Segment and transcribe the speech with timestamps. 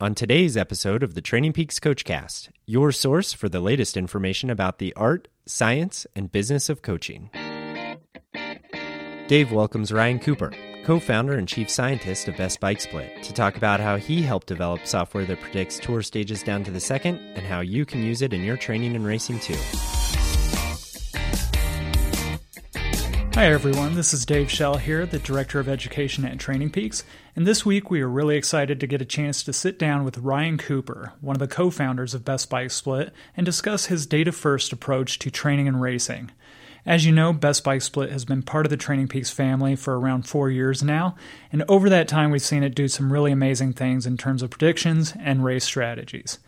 [0.00, 4.78] on today's episode of the Training Peaks Coachcast, your source for the latest information about
[4.78, 7.30] the art, science, and business of coaching.
[9.26, 10.52] Dave welcomes Ryan Cooper,
[10.84, 14.48] co founder and chief scientist of Best Bike Split, to talk about how he helped
[14.48, 18.20] develop software that predicts tour stages down to the second and how you can use
[18.20, 19.56] it in your training and racing too.
[23.36, 23.96] Hi, everyone.
[23.96, 27.04] This is Dave Schell here, the Director of Education at Training Peaks.
[27.36, 30.16] And this week, we are really excited to get a chance to sit down with
[30.16, 34.32] Ryan Cooper, one of the co founders of Best Bike Split, and discuss his data
[34.32, 36.30] first approach to training and racing.
[36.86, 40.00] As you know, Best Bike Split has been part of the Training Peaks family for
[40.00, 41.14] around four years now,
[41.52, 44.48] and over that time, we've seen it do some really amazing things in terms of
[44.48, 46.38] predictions and race strategies.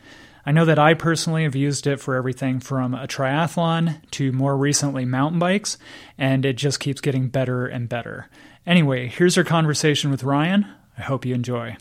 [0.49, 4.57] I know that I personally have used it for everything from a triathlon to more
[4.57, 5.77] recently mountain bikes,
[6.17, 8.31] and it just keeps getting better and better.
[8.67, 10.67] Anyway, here's our conversation with Ryan.
[10.97, 11.77] I hope you enjoy.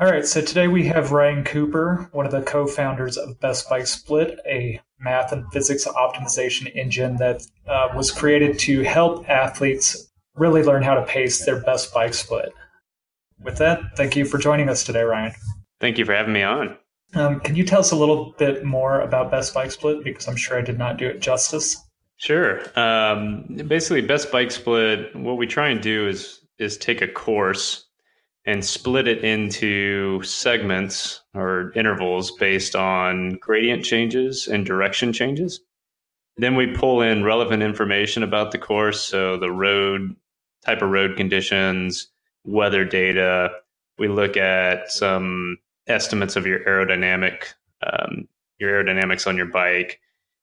[0.00, 3.70] All right, so today we have Ryan Cooper, one of the co founders of Best
[3.70, 10.10] Bike Split, a math and physics optimization engine that uh, was created to help athletes
[10.34, 12.52] really learn how to pace their best bike split.
[13.40, 15.34] With that, thank you for joining us today, Ryan.
[15.78, 16.76] Thank you for having me on.
[17.14, 20.04] Um, can you tell us a little bit more about Best Bike Split?
[20.04, 21.76] Because I'm sure I did not do it justice.
[22.16, 22.60] Sure.
[22.78, 25.14] Um, basically, Best Bike Split.
[25.16, 27.86] What we try and do is is take a course
[28.44, 35.60] and split it into segments or intervals based on gradient changes and direction changes.
[36.36, 40.14] Then we pull in relevant information about the course, so the road
[40.64, 42.08] type of road conditions,
[42.44, 43.50] weather data.
[43.98, 47.44] We look at some estimates of your aerodynamic,
[47.82, 48.28] um,
[48.58, 50.00] your aerodynamics on your bike,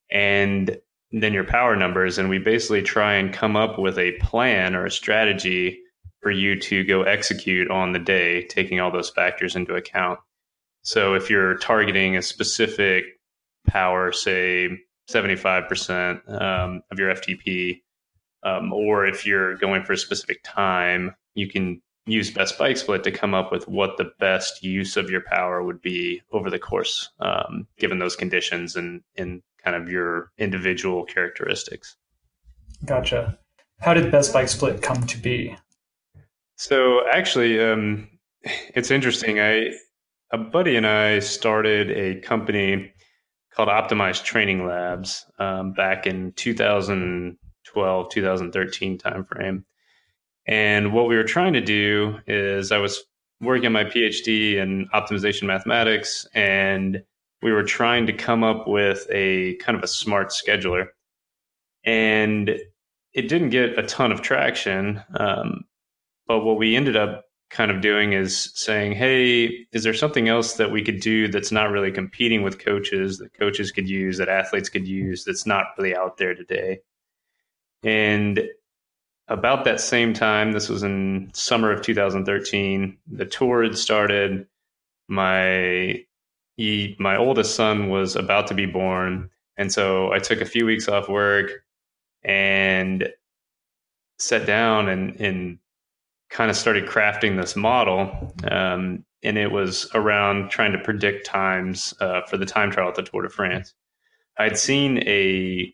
[0.09, 0.77] and
[1.11, 2.17] then your power numbers.
[2.17, 5.79] And we basically try and come up with a plan or a strategy
[6.21, 10.19] for you to go execute on the day, taking all those factors into account.
[10.81, 13.05] So if you're targeting a specific
[13.67, 14.69] power, say
[15.09, 17.81] 75% um, of your FTP,
[18.44, 23.03] um, or if you're going for a specific time, you can use best bike split
[23.03, 26.59] to come up with what the best use of your power would be over the
[26.59, 31.97] course, um, given those conditions and in kind of your individual characteristics.
[32.85, 33.38] Gotcha.
[33.79, 35.56] How did Best Bike Split come to be?
[36.56, 38.07] So actually, um,
[38.41, 39.39] it's interesting.
[39.39, 39.72] I
[40.31, 42.91] a buddy and I started a company
[43.53, 49.63] called Optimized Training Labs um, back in 2012, 2013 timeframe.
[50.47, 53.03] And what we were trying to do is I was
[53.41, 57.03] working on my PhD in optimization mathematics, and
[57.41, 60.88] we were trying to come up with a kind of a smart scheduler.
[61.84, 62.50] And
[63.13, 65.03] it didn't get a ton of traction.
[65.19, 65.66] Um,
[66.28, 70.53] but what we ended up kind of doing is saying, hey, is there something else
[70.53, 74.28] that we could do that's not really competing with coaches, that coaches could use, that
[74.28, 76.80] athletes could use, that's not really out there today?
[77.84, 78.44] And
[79.27, 84.47] about that same time, this was in summer of 2013, the tour had started.
[85.07, 86.03] My
[86.55, 90.65] he, my oldest son was about to be born, and so I took a few
[90.65, 91.51] weeks off work
[92.23, 93.09] and
[94.19, 95.59] sat down and, and
[96.29, 98.33] kind of started crafting this model.
[98.49, 102.95] Um, and it was around trying to predict times uh, for the time trial at
[102.95, 103.73] the Tour de France.
[104.38, 105.73] I'd seen a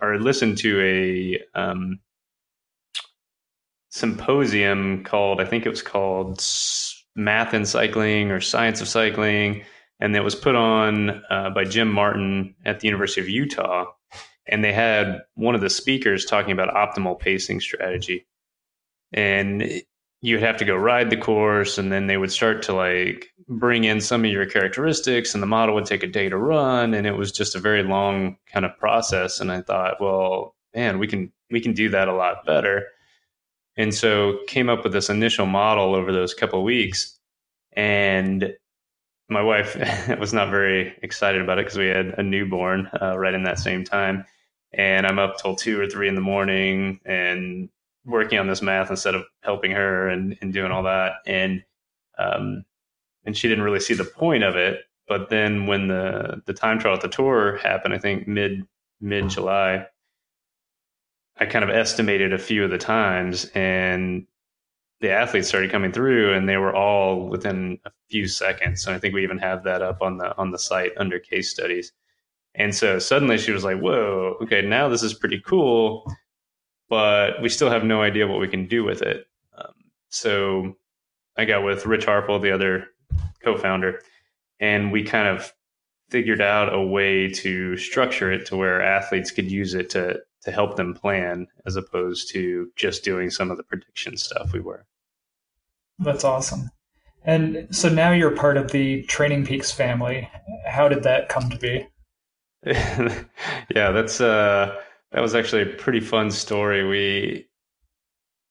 [0.00, 2.00] or listened to a um,
[3.92, 6.42] symposium called, I think it was called
[7.14, 9.64] Math and Cycling or Science of Cycling.
[10.00, 13.84] And it was put on uh, by Jim Martin at the University of Utah.
[14.48, 18.26] And they had one of the speakers talking about optimal pacing strategy.
[19.12, 19.62] And
[20.22, 23.28] you would have to go ride the course, and then they would start to like
[23.46, 26.94] bring in some of your characteristics, and the model would take a day to run.
[26.94, 29.40] And it was just a very long kind of process.
[29.40, 32.86] And I thought, well, man, we can we can do that a lot better
[33.76, 37.18] and so came up with this initial model over those couple weeks.
[37.74, 38.54] And
[39.28, 39.76] my wife
[40.18, 43.58] was not very excited about it because we had a newborn uh, right in that
[43.58, 44.24] same time.
[44.74, 47.68] And i'm up till two or three in the morning and
[48.04, 51.14] working on this math instead of helping her and, and doing all that.
[51.26, 51.62] And
[52.18, 52.64] um,
[53.24, 54.80] and she didn't really see the point of it.
[55.08, 58.66] But then when the the time trial at the tour happened i think mid
[59.00, 59.86] mid july
[61.42, 64.28] I kind of estimated a few of the times and
[65.00, 68.86] the athletes started coming through and they were all within a few seconds.
[68.86, 71.50] And I think we even have that up on the on the site under case
[71.50, 71.90] studies.
[72.54, 76.06] And so suddenly she was like, "Whoa, okay, now this is pretty cool,
[76.88, 79.26] but we still have no idea what we can do with it."
[79.58, 79.74] Um,
[80.10, 80.76] so
[81.36, 82.86] I got with Rich Harple, the other
[83.42, 84.00] co-founder,
[84.60, 85.52] and we kind of
[86.08, 90.50] figured out a way to structure it to where athletes could use it to to
[90.50, 94.86] help them plan as opposed to just doing some of the prediction stuff we were.
[95.98, 96.70] That's awesome.
[97.24, 100.28] And so now you're part of the Training Peaks family.
[100.66, 101.86] How did that come to be?
[102.66, 104.76] yeah, that's uh
[105.12, 106.86] that was actually a pretty fun story.
[106.86, 107.46] We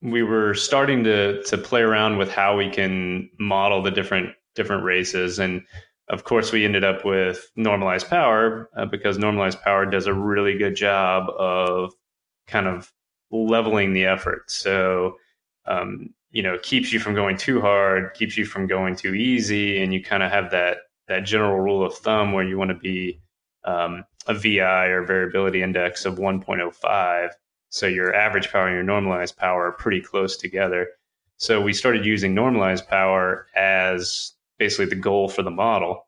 [0.01, 4.83] we were starting to to play around with how we can model the different different
[4.83, 5.63] races and
[6.11, 10.57] of course we ended up with normalized power uh, because normalized power does a really
[10.57, 11.93] good job of
[12.47, 12.91] kind of
[13.31, 15.15] leveling the effort so
[15.65, 19.81] um, you know keeps you from going too hard keeps you from going too easy
[19.81, 20.77] and you kind of have that
[21.07, 23.19] that general rule of thumb where you want to be
[23.63, 27.31] um, a vi or variability index of 1.05
[27.71, 30.89] so your average power and your normalized power are pretty close together.
[31.37, 36.07] So we started using normalized power as basically the goal for the model.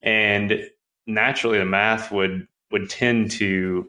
[0.00, 0.64] And
[1.06, 3.86] naturally, the math would would tend to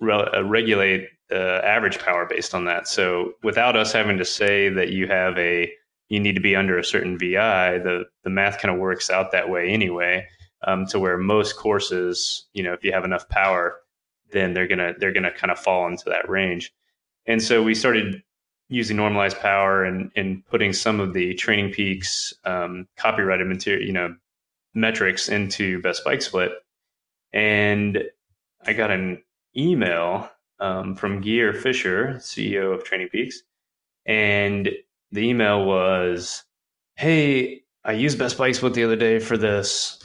[0.00, 2.88] re- uh, regulate the average power based on that.
[2.88, 5.70] So without us having to say that you have a
[6.08, 9.32] you need to be under a certain VI, the the math kind of works out
[9.32, 10.26] that way anyway.
[10.66, 13.76] Um, to where most courses, you know, if you have enough power,
[14.32, 16.72] then they're gonna they're gonna kind of fall into that range.
[17.26, 18.22] And so we started
[18.68, 23.92] using normalized power and and putting some of the training peaks um, copyrighted material, you
[23.92, 24.14] know,
[24.74, 26.52] metrics into Best Bike Split.
[27.32, 28.02] And
[28.66, 29.22] I got an
[29.56, 30.30] email
[30.60, 33.42] um, from Gear Fisher, CEO of Training Peaks,
[34.06, 34.70] and
[35.12, 36.44] the email was,
[36.96, 39.98] "Hey, I used Best Bike Split the other day for this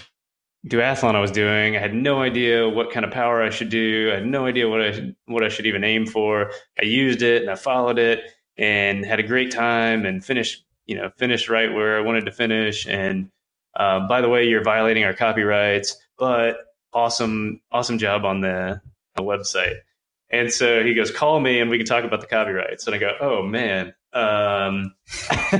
[0.67, 1.75] duathlon I was doing.
[1.75, 4.11] I had no idea what kind of power I should do.
[4.11, 6.51] I had no idea what I what I should even aim for.
[6.81, 8.23] I used it and I followed it
[8.57, 12.31] and had a great time and finished you know finished right where I wanted to
[12.31, 12.87] finish.
[12.87, 13.29] And
[13.75, 16.57] uh, by the way, you're violating our copyrights, but
[16.93, 18.81] awesome awesome job on the,
[19.15, 19.77] the website.
[20.29, 22.87] And so he goes, call me and we can talk about the copyrights.
[22.87, 23.93] And I go, oh man.
[24.13, 24.93] Um,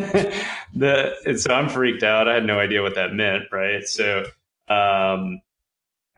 [0.73, 2.27] the, and so I'm freaked out.
[2.27, 3.45] I had no idea what that meant.
[3.51, 3.87] Right.
[3.87, 4.25] So
[4.67, 5.41] um,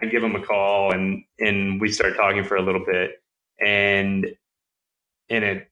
[0.01, 3.21] I give him a call and and we start talking for a little bit,
[3.59, 4.27] and
[5.29, 5.69] and it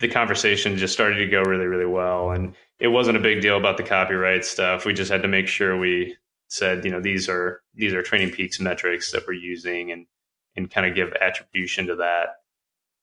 [0.00, 3.56] the conversation just started to go really really well, and it wasn't a big deal
[3.56, 4.84] about the copyright stuff.
[4.84, 6.16] We just had to make sure we
[6.48, 10.06] said you know these are these are training peaks metrics that we're using and
[10.56, 12.36] and kind of give attribution to that.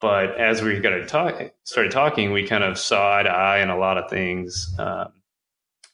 [0.02, 3.60] But as we got to talk, started talking, we kind of saw eye to eye
[3.60, 4.76] in a lot of things.
[4.78, 5.14] Um,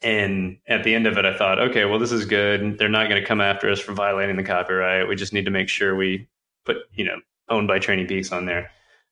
[0.02, 2.80] and at the end of it, I thought, okay, well, this is good.
[2.80, 5.08] They're not going to come after us for violating the copyright.
[5.08, 6.28] We just need to make sure we
[6.66, 7.18] put, you know,
[7.50, 8.72] owned by Training Peaks on there.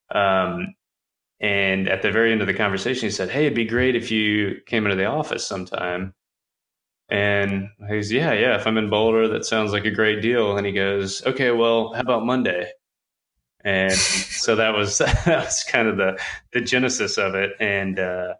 [0.09, 0.73] Um,
[1.39, 4.11] and at the very end of the conversation, he said, "Hey, it'd be great if
[4.11, 6.13] you came into the office sometime."
[7.09, 8.55] And he's, "Yeah, yeah.
[8.55, 11.93] If I'm in Boulder, that sounds like a great deal." And he goes, "Okay, well,
[11.93, 12.71] how about Monday?"
[13.63, 16.19] And so that was that was kind of the
[16.53, 17.53] the genesis of it.
[17.59, 18.33] And uh,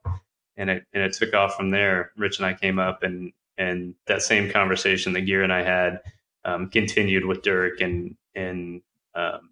[0.58, 2.12] and it and it took off from there.
[2.18, 6.02] Rich and I came up, and and that same conversation that Gear and I had
[6.46, 8.82] um, continued with Dirk, and and
[9.16, 9.52] um,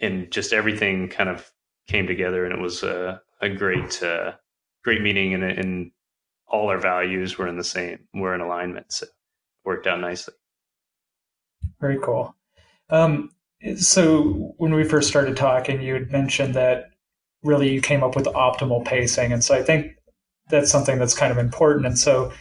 [0.00, 1.50] and just everything kind of
[1.90, 4.32] came together, and it was a, a great uh,
[4.84, 5.90] great meeting, and and
[6.46, 9.10] all our values were in the same, were in alignment, so it
[9.64, 10.34] worked out nicely.
[11.80, 12.34] Very cool.
[12.90, 13.30] Um,
[13.76, 16.90] so when we first started talking, you had mentioned that
[17.42, 19.32] really you came up with optimal pacing.
[19.32, 19.96] And so I think
[20.48, 21.86] that's something that's kind of important.
[21.86, 22.32] And so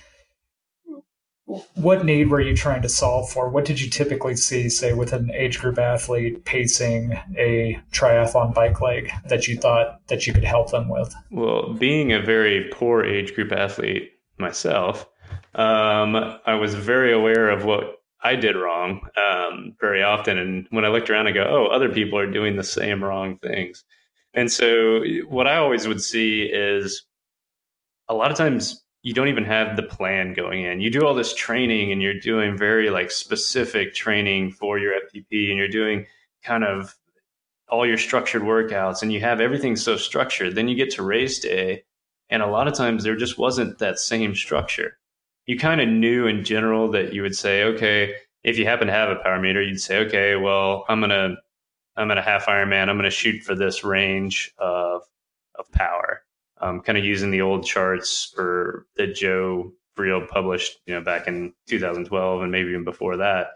[1.76, 3.50] what need were you trying to solve for?
[3.50, 8.80] What did you typically see, say, with an age group athlete pacing a triathlon bike
[8.82, 11.14] leg that you thought that you could help them with?
[11.32, 15.10] Well, being a very poor age group athlete myself,
[15.56, 16.16] um,
[16.46, 20.38] I was very aware of what I did wrong um, very often.
[20.38, 23.40] And when I looked around, I go, oh, other people are doing the same wrong
[23.40, 23.84] things.
[24.36, 27.06] And so what I always would see is
[28.08, 30.82] a lot of times you don't even have the plan going in.
[30.82, 35.50] You do all this training and you're doing very like specific training for your FTP
[35.50, 36.06] and you're doing
[36.44, 36.96] kind of
[37.70, 40.56] all your structured workouts and you have everything so structured.
[40.56, 41.84] Then you get to race day
[42.30, 44.98] and a lot of times there just wasn't that same structure.
[45.46, 48.94] You kind of knew in general that you would say, okay, if you happen to
[48.94, 51.38] have a power meter, you'd say, okay, well, I'm going to
[51.96, 52.88] I'm at a half Ironman.
[52.88, 55.02] I'm going to shoot for this range of
[55.56, 56.24] of power.
[56.62, 61.28] Um, kind of using the old charts for that Joe Friel published, you know, back
[61.28, 63.52] in 2012 and maybe even before that,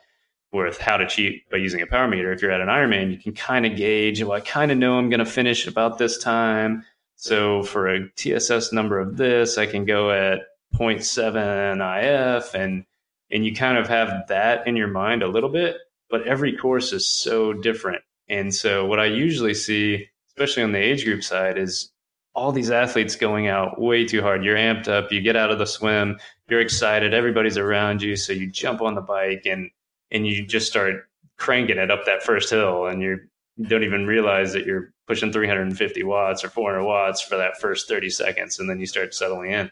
[0.53, 2.31] with how to cheat by using a power meter.
[2.31, 4.21] If you're at an Ironman, you can kind of gauge.
[4.21, 6.85] Well, I kind of know I'm going to finish about this time.
[7.15, 10.41] So for a TSS number of this, I can go at
[10.75, 12.85] 0.7 IF and
[13.31, 15.77] and you kind of have that in your mind a little bit,
[16.09, 18.03] but every course is so different.
[18.29, 21.91] And so what I usually see, especially on the age group side, is
[22.35, 24.43] all these athletes going out way too hard.
[24.43, 28.33] You're amped up, you get out of the swim, you're excited, everybody's around you, so
[28.33, 29.69] you jump on the bike and
[30.11, 33.19] and you just start cranking it up that first hill and you're
[33.57, 37.87] you don't even realize that you're pushing 350 watts or 400 watts for that first
[37.87, 39.71] 30 seconds and then you start settling in.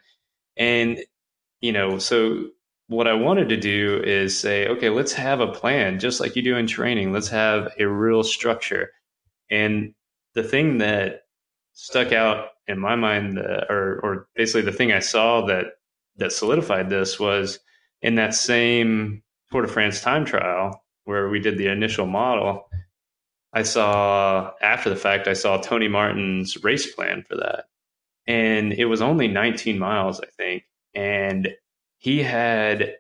[0.58, 1.00] And
[1.62, 2.48] you know so
[2.88, 6.42] what i wanted to do is say okay let's have a plan just like you
[6.42, 7.12] do in training.
[7.12, 8.92] Let's have a real structure.
[9.50, 9.94] And
[10.34, 11.21] the thing that
[11.82, 15.66] stuck out in my mind or or basically the thing i saw that
[16.18, 17.60] that solidified this was
[18.02, 22.68] in that same Tour de France time trial where we did the initial model
[23.54, 27.66] I saw after the fact, I saw Tony Martin's race plan for that.
[28.28, 30.64] And it was only 19 miles, I think.
[30.94, 31.50] And
[31.98, 32.96] he had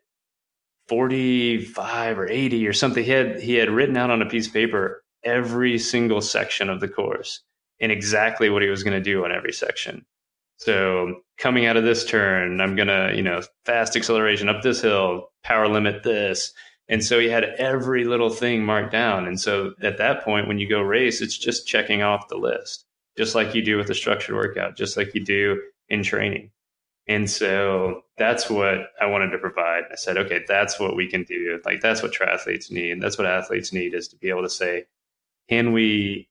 [0.87, 3.03] 45 or 80 or something.
[3.03, 6.79] He had, he had written out on a piece of paper every single section of
[6.79, 7.43] the course
[7.81, 10.05] and exactly what he was going to do on every section.
[10.57, 14.81] So coming out of this turn, I'm going to, you know, fast acceleration up this
[14.81, 16.53] hill, power limit this,
[16.87, 19.25] and so he had every little thing marked down.
[19.25, 22.85] And so at that point, when you go race, it's just checking off the list,
[23.17, 26.51] just like you do with a structured workout, just like you do in training.
[27.07, 29.85] And so that's what I wanted to provide.
[29.91, 31.59] I said, okay, that's what we can do.
[31.65, 33.01] Like that's what triathletes need.
[33.01, 34.85] That's what athletes need is to be able to say,
[35.49, 36.27] can we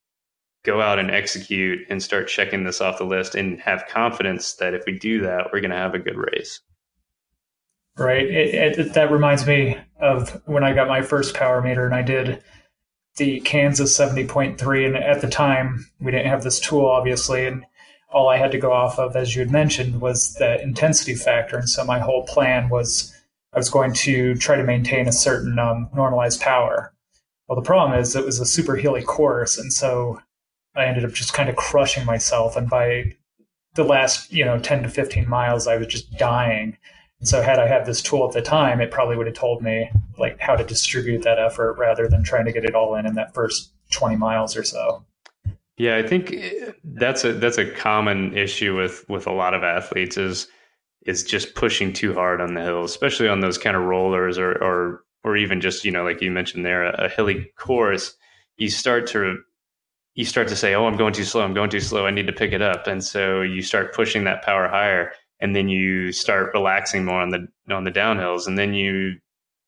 [0.63, 4.75] go out and execute and start checking this off the list and have confidence that
[4.75, 6.61] if we do that, we're going to have a good race
[8.01, 8.27] right?
[8.27, 12.03] It, it, that reminds me of when I got my first power meter and I
[12.03, 12.43] did
[13.17, 14.87] the Kansas 70.3.
[14.87, 17.47] And at the time, we didn't have this tool, obviously.
[17.47, 17.65] And
[18.11, 21.59] all I had to go off of, as you had mentioned, was the intensity factor.
[21.59, 23.15] And so my whole plan was
[23.53, 26.95] I was going to try to maintain a certain um, normalized power.
[27.49, 29.59] Well, the problem is it was a super hilly course.
[29.59, 30.21] And so
[30.75, 32.57] I ended up just kind of crushing myself.
[32.57, 33.17] And by
[33.75, 36.77] the last, you know, 10 to 15 miles, I was just dying
[37.21, 39.63] And so had I had this tool at the time, it probably would have told
[39.63, 43.07] me like how to distribute that effort rather than trying to get it all in
[43.07, 45.05] in that first 20 miles or so.
[45.77, 49.63] Yeah, I think eh, that's a that's a common issue with with a lot of
[49.63, 50.49] athletes is
[51.07, 54.53] is just pushing too hard on the hills, especially on those kind of rollers or
[54.63, 58.15] or or even just you know like you mentioned there a, a hilly course.
[58.57, 59.39] You start to
[60.15, 61.43] you start to say, "Oh, I'm going too slow.
[61.43, 62.07] I'm going too slow.
[62.07, 65.57] I need to pick it up," and so you start pushing that power higher and
[65.57, 69.17] then you start relaxing more on the on the downhills and then you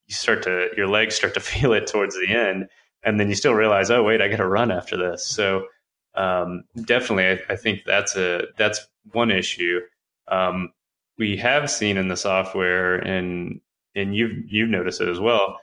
[0.06, 2.68] you start to your legs start to feel it towards the end
[3.02, 5.66] and then you still realize oh wait i gotta run after this so
[6.14, 9.80] um, definitely I, I, think that's a that's one issue
[10.28, 10.70] um,
[11.16, 13.62] we have seen in the software and
[13.94, 15.58] and you've you've noticed it as well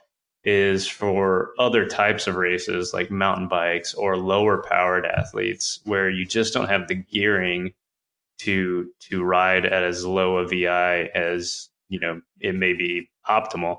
[0.49, 6.25] is for other types of races like mountain bikes or lower powered athletes where you
[6.25, 7.71] just don't have the gearing
[8.39, 13.77] to to ride at as low a VI as you know it may be optimal.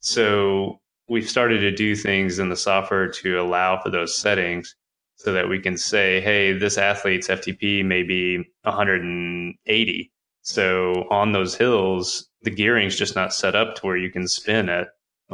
[0.00, 4.76] So we've started to do things in the software to allow for those settings
[5.16, 10.12] so that we can say, hey, this athlete's FTP may be 180.
[10.42, 14.68] So on those hills, the gearing's just not set up to where you can spin
[14.68, 14.88] at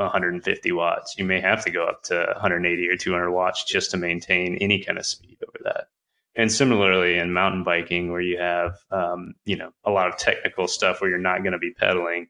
[0.05, 1.17] 150 watts.
[1.19, 4.83] You may have to go up to 180 or 200 watts just to maintain any
[4.83, 5.89] kind of speed over that.
[6.35, 10.69] And similarly in mountain biking where you have um, you know a lot of technical
[10.69, 12.29] stuff where you're not going to be pedaling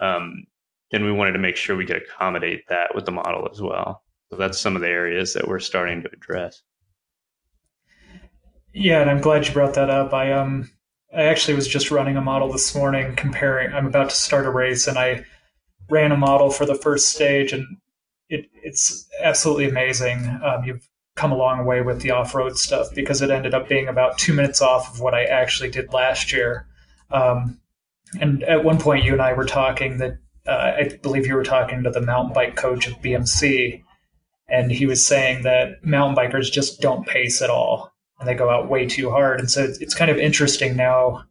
[0.00, 0.46] um,
[0.90, 4.02] then we wanted to make sure we could accommodate that with the model as well.
[4.30, 6.62] So that's some of the areas that we're starting to address.
[8.72, 10.12] Yeah and i'm glad you brought that up.
[10.12, 10.70] I um
[11.14, 14.50] i actually was just running a model this morning comparing i'm about to start a
[14.50, 15.24] race and i
[15.90, 17.76] ran a model for the first stage and
[18.28, 22.88] it, it's absolutely amazing um, you've come a long way with the off road stuff
[22.94, 26.32] because it ended up being about two minutes off of what I actually did last
[26.32, 26.66] year.
[27.10, 27.60] Um,
[28.20, 31.44] and at one point, you and I were talking that uh, I believe you were
[31.44, 33.82] talking to the mountain bike coach of BMC,
[34.48, 38.50] and he was saying that mountain bikers just don't pace at all and they go
[38.50, 39.40] out way too hard.
[39.40, 41.24] And so it's kind of interesting now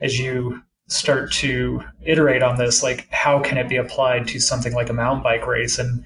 [0.00, 4.72] as you start to iterate on this, like how can it be applied to something
[4.72, 5.78] like a mountain bike race?
[5.78, 6.04] And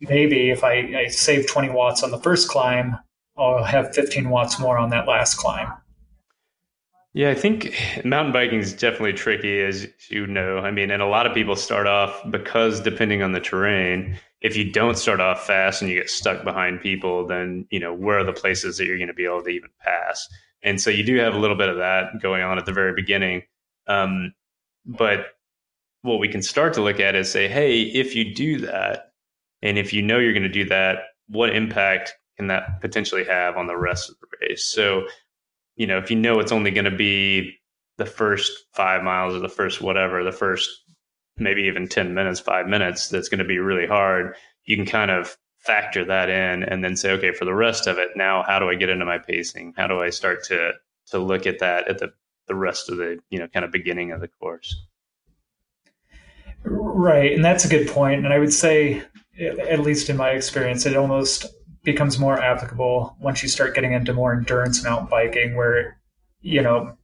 [0.00, 2.98] maybe if I, I save 20 watts on the first climb,
[3.36, 5.72] I'll have 15 watts more on that last climb.
[7.14, 10.58] Yeah, I think mountain biking is definitely tricky, as you know.
[10.58, 14.56] I mean, and a lot of people start off because depending on the terrain, if
[14.56, 18.18] you don't start off fast and you get stuck behind people, then, you know, where
[18.18, 20.26] are the places that you're going to be able to even pass?
[20.62, 22.94] And so you do have a little bit of that going on at the very
[22.94, 23.42] beginning.
[23.86, 24.34] Um,
[24.84, 25.26] but
[26.02, 29.12] what we can start to look at is say, hey, if you do that,
[29.62, 30.98] and if you know you're going to do that,
[31.28, 34.64] what impact can that potentially have on the rest of the race?
[34.64, 35.06] So,
[35.76, 37.58] you know, if you know it's only going to be
[37.98, 40.68] the first five miles or the first whatever, the first
[41.36, 44.34] maybe even 10 minutes, five minutes, that's going to be really hard,
[44.64, 47.98] you can kind of factor that in and then say, okay, for the rest of
[47.98, 49.74] it, now how do I get into my pacing?
[49.76, 50.72] How do I start to
[51.08, 52.12] to look at that at the
[52.48, 54.74] the rest of the you know kind of beginning of the course?
[56.64, 58.24] Right, and that's a good point.
[58.24, 59.02] And I would say,
[59.38, 61.46] at least in my experience, it almost
[61.82, 65.98] becomes more applicable once you start getting into more endurance mountain biking, where
[66.40, 66.96] you know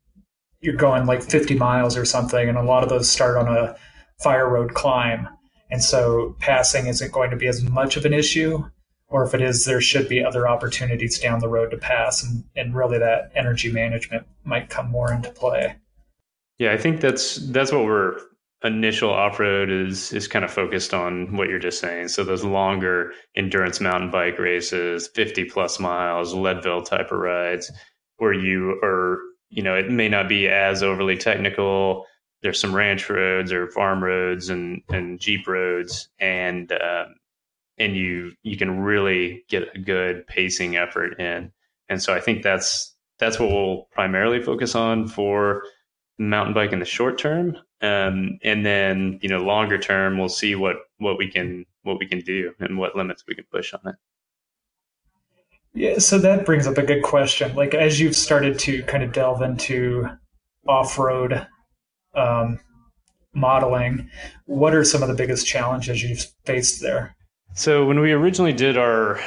[0.60, 3.76] you're going like 50 miles or something, and a lot of those start on a
[4.22, 5.28] fire road climb,
[5.70, 8.64] and so passing isn't going to be as much of an issue.
[9.08, 12.44] Or if it is, there should be other opportunities down the road to pass, and,
[12.54, 15.76] and really that energy management might come more into play.
[16.58, 18.18] Yeah, I think that's that's what we're
[18.64, 22.08] initial off road is is kind of focused on what you're just saying.
[22.08, 27.70] So those longer endurance mountain bike races, 50 plus miles, Leadville type of rides,
[28.16, 32.06] where you are, you know, it may not be as overly technical.
[32.42, 37.14] There's some ranch roads or farm roads and and jeep roads, and um,
[37.78, 41.52] and you you can really get a good pacing effort in.
[41.88, 45.62] And so I think that's that's what we'll primarily focus on for
[46.18, 47.56] mountain bike in the short term.
[47.80, 52.06] Um, and then, you know, longer term, we'll see what, what we can, what we
[52.06, 53.94] can do and what limits we can push on it.
[55.74, 55.98] Yeah.
[55.98, 57.54] So that brings up a good question.
[57.54, 60.08] Like, as you've started to kind of delve into
[60.66, 61.46] off-road,
[62.14, 62.58] um,
[63.32, 64.10] modeling,
[64.46, 67.14] what are some of the biggest challenges you've faced there?
[67.58, 69.20] So when we originally did our,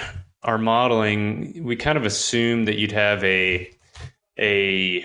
[0.44, 3.70] our modeling, we kind of assumed that you'd have a,
[4.40, 5.04] a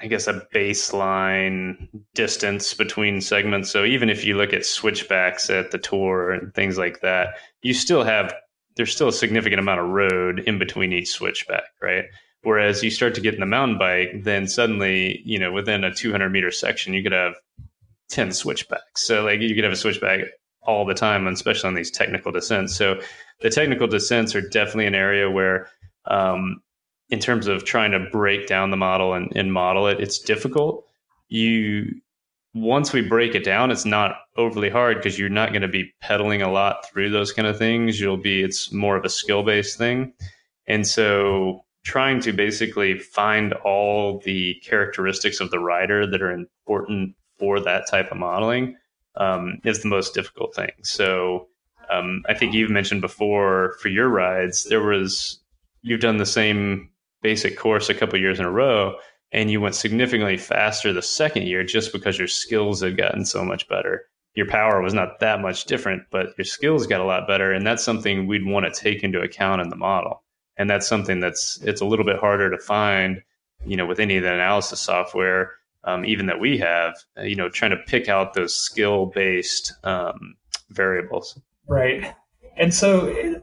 [0.00, 3.70] I guess a baseline distance between segments.
[3.70, 7.74] So even if you look at switchbacks at the tour and things like that, you
[7.74, 8.32] still have
[8.76, 12.06] there's still a significant amount of road in between each switchback, right?
[12.44, 15.94] Whereas you start to get in the mountain bike, then suddenly, you know, within a
[15.94, 17.34] 200 meter section, you could have
[18.08, 19.06] 10 switchbacks.
[19.06, 20.20] So like you could have a switchback
[20.64, 22.74] all the time, especially on these technical descents.
[22.74, 23.00] So
[23.40, 25.68] the technical descents are definitely an area where
[26.06, 26.62] um,
[27.10, 30.84] in terms of trying to break down the model and, and model it, it's difficult.
[31.28, 32.00] You
[32.54, 35.90] once we break it down, it's not overly hard because you're not going to be
[36.02, 37.98] pedaling a lot through those kind of things.
[37.98, 40.12] You'll be it's more of a skill based thing,
[40.66, 47.14] and so trying to basically find all the characteristics of the rider that are important
[47.38, 48.76] for that type of modeling
[49.16, 50.70] um, is the most difficult thing.
[50.82, 51.48] So
[51.90, 55.40] um, I think you've mentioned before for your rides there was
[55.82, 56.90] you've done the same
[57.22, 58.96] basic course a couple years in a row
[59.32, 63.44] and you went significantly faster the second year just because your skills had gotten so
[63.44, 64.04] much better.
[64.34, 67.52] Your power was not that much different, but your skills got a lot better.
[67.52, 70.22] And that's something we'd want to take into account in the model.
[70.56, 73.22] And that's something that's it's a little bit harder to find,
[73.64, 75.52] you know, with any of the analysis software,
[75.84, 79.72] um, even that we have, uh, you know, trying to pick out those skill based
[79.84, 80.34] um,
[80.70, 81.38] variables.
[81.66, 82.14] Right.
[82.56, 83.42] And so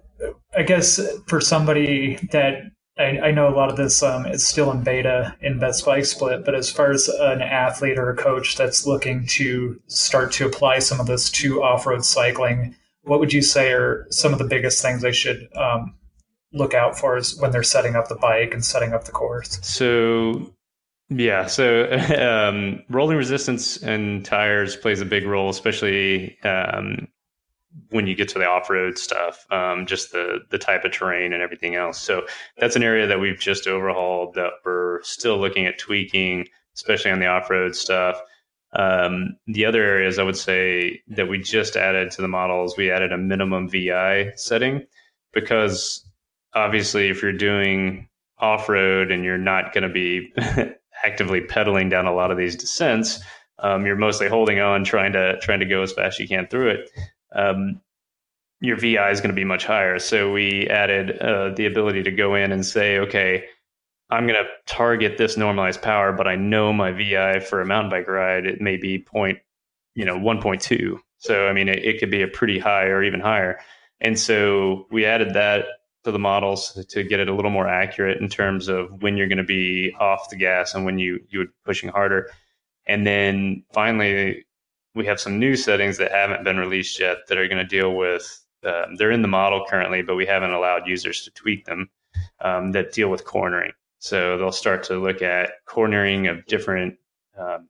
[0.55, 4.71] I guess for somebody that I, I, know a lot of this um, is still
[4.71, 8.57] in beta in Best Bike Split, but as far as an athlete or a coach
[8.57, 13.31] that's looking to start to apply some of this to off road cycling, what would
[13.31, 15.95] you say are some of the biggest things they should um,
[16.51, 19.59] look out for is when they're setting up the bike and setting up the course?
[19.61, 20.53] So,
[21.09, 27.07] yeah, so um, rolling resistance and tires plays a big role, especially um,
[27.89, 31.41] when you get to the off-road stuff, um, just the the type of terrain and
[31.41, 31.99] everything else.
[31.99, 32.25] So
[32.57, 37.19] that's an area that we've just overhauled that we're still looking at tweaking, especially on
[37.19, 38.21] the off-road stuff.
[38.73, 42.91] Um, the other areas I would say that we just added to the models, we
[42.91, 44.85] added a minimum VI setting
[45.33, 46.05] because
[46.53, 50.31] obviously if you're doing off-road and you're not going to be
[51.05, 53.19] actively pedaling down a lot of these descents,
[53.59, 56.47] um, you're mostly holding on, trying to trying to go as fast as you can
[56.47, 56.89] through it
[57.35, 57.81] um,
[58.61, 59.99] your VI is going to be much higher.
[59.99, 63.45] So we added uh, the ability to go in and say, okay,
[64.09, 67.91] I'm going to target this normalized power, but I know my VI for a mountain
[67.91, 69.39] bike ride it may be point,
[69.95, 70.97] you know, 1.2.
[71.17, 73.59] So I mean, it, it could be a pretty high or even higher.
[74.01, 75.65] And so we added that
[76.09, 79.27] to the models to get it a little more accurate in terms of when you're
[79.27, 82.29] going to be off the gas and when you you would pushing harder.
[82.85, 84.45] And then finally,
[84.95, 87.95] we have some new settings that haven't been released yet that are going to deal
[87.95, 88.43] with.
[88.65, 91.89] Uh, they're in the model currently, but we haven't allowed users to tweak them.
[92.41, 93.71] Um, that deal with cornering.
[93.99, 96.97] So they'll start to look at cornering of different,
[97.37, 97.69] um,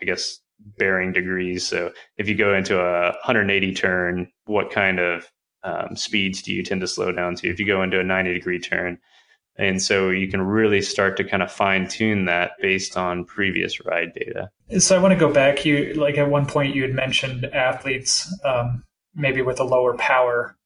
[0.00, 0.40] I guess,
[0.78, 1.66] bearing degrees.
[1.66, 5.30] So if you go into a 180 turn, what kind of
[5.66, 7.50] um, speeds do you tend to slow down to?
[7.50, 8.98] If you go into a 90 degree turn,
[9.58, 13.84] and so you can really start to kind of fine tune that based on previous
[13.84, 14.50] ride data.
[14.78, 15.64] So I want to go back.
[15.64, 20.56] You like at one point you had mentioned athletes um, maybe with a lower power,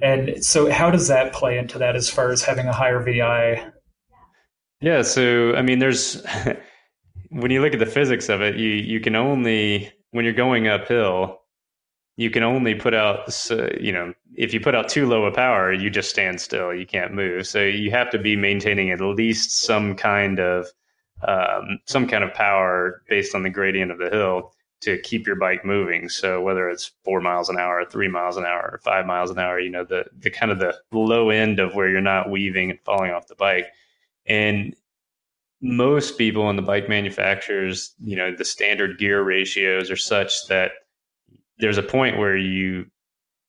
[0.00, 3.70] and so how does that play into that as far as having a higher VI?
[4.80, 6.24] Yeah, so I mean, there's
[7.30, 10.68] when you look at the physics of it, you you can only when you're going
[10.68, 11.41] uphill,
[12.16, 13.28] you can only put out
[13.80, 16.74] you know if you put out too low a power, you just stand still.
[16.74, 17.46] You can't move.
[17.46, 20.66] So you have to be maintaining at least some kind of
[21.26, 25.36] um, some kind of power based on the gradient of the hill to keep your
[25.36, 26.08] bike moving.
[26.08, 29.38] So whether it's four miles an hour, three miles an hour, or five miles an
[29.38, 32.70] hour, you know the the kind of the low end of where you're not weaving
[32.70, 33.66] and falling off the bike.
[34.26, 34.74] And
[35.60, 40.72] most people in the bike manufacturers, you know, the standard gear ratios are such that
[41.58, 42.86] there's a point where you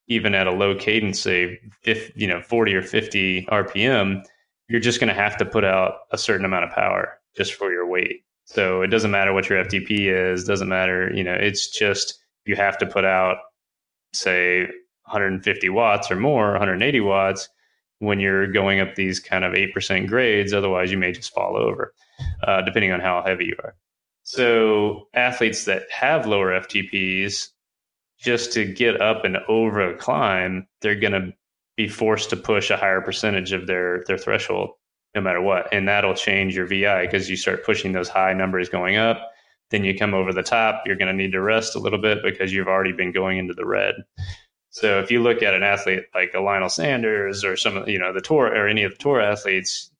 [0.08, 4.24] even at a low cadence, say, if, you know, 40 or 50 RPM,
[4.68, 7.72] you're just going to have to put out a certain amount of power just for
[7.72, 8.24] your weight.
[8.46, 12.56] So it doesn't matter what your FTP is, doesn't matter, you know, it's just you
[12.56, 13.38] have to put out,
[14.14, 14.64] say,
[15.06, 17.50] 150 watts or more, 180 watts
[18.00, 20.54] when you're going up these kind of 8% grades.
[20.54, 21.94] Otherwise, you may just fall over,
[22.46, 23.76] uh, depending on how heavy you are.
[24.24, 27.50] So athletes that have lower FTPs
[28.24, 31.34] just to get up and over a climb, they're going to
[31.76, 34.72] be forced to push a higher percentage of their their threshold
[35.14, 35.72] no matter what.
[35.72, 39.32] And that'll change your vi because you start pushing those high numbers going up.
[39.70, 42.24] Then you come over the top you're going to need to rest a little bit
[42.24, 43.96] because you've already been going into the red.
[44.70, 48.14] So if you look at an athlete like a lionel sanders or some you know
[48.14, 49.92] the tour or any of the tour athletes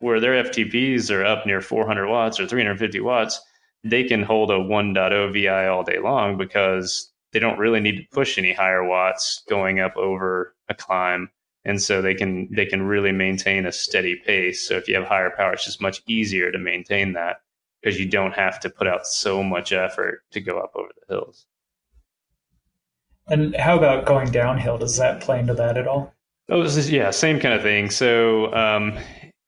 [0.00, 3.40] where their ftps are up near 400 watts or 350 watts
[3.84, 8.06] they can hold a 1.0 vi all day long because they don't really need to
[8.12, 11.30] push any higher watts going up over a climb.
[11.64, 14.66] And so they can they can really maintain a steady pace.
[14.66, 17.36] So if you have higher power it's just much easier to maintain that
[17.80, 21.14] because you don't have to put out so much effort to go up over the
[21.14, 21.46] hills.
[23.28, 24.78] And how about going downhill?
[24.78, 26.12] Does that play into that at all?
[26.48, 27.90] Oh is, yeah same kind of thing.
[27.90, 28.98] So um,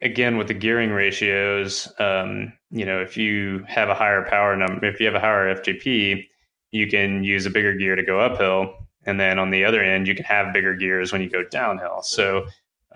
[0.05, 4.85] again with the gearing ratios um, you know if you have a higher power number
[4.87, 6.27] if you have a higher ftp
[6.75, 8.75] you can use a bigger gear to go uphill.
[9.07, 12.03] And then on the other end, you can have bigger gears when you go downhill.
[12.03, 12.47] So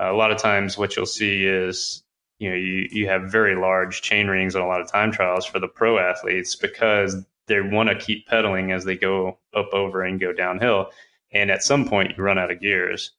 [0.00, 2.02] uh, a lot of times what you'll see is,
[2.40, 5.46] you know, you, you have very large chain rings on a lot of time trials
[5.46, 10.02] for the pro athletes because they want to keep pedaling as they go up over
[10.02, 10.90] and go downhill.
[11.30, 13.12] And at some point, you run out of gears.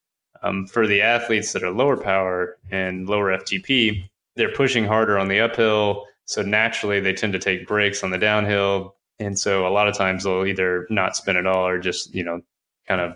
[0.44, 5.30] Um, for the athletes that are lower power and lower FTP, they're pushing harder on
[5.30, 6.06] the uphill.
[6.26, 8.96] So naturally, they tend to take breaks on the downhill.
[9.20, 12.24] And so a lot of times they'll either not spin at all or just, you
[12.24, 12.42] know,
[12.88, 13.14] kind of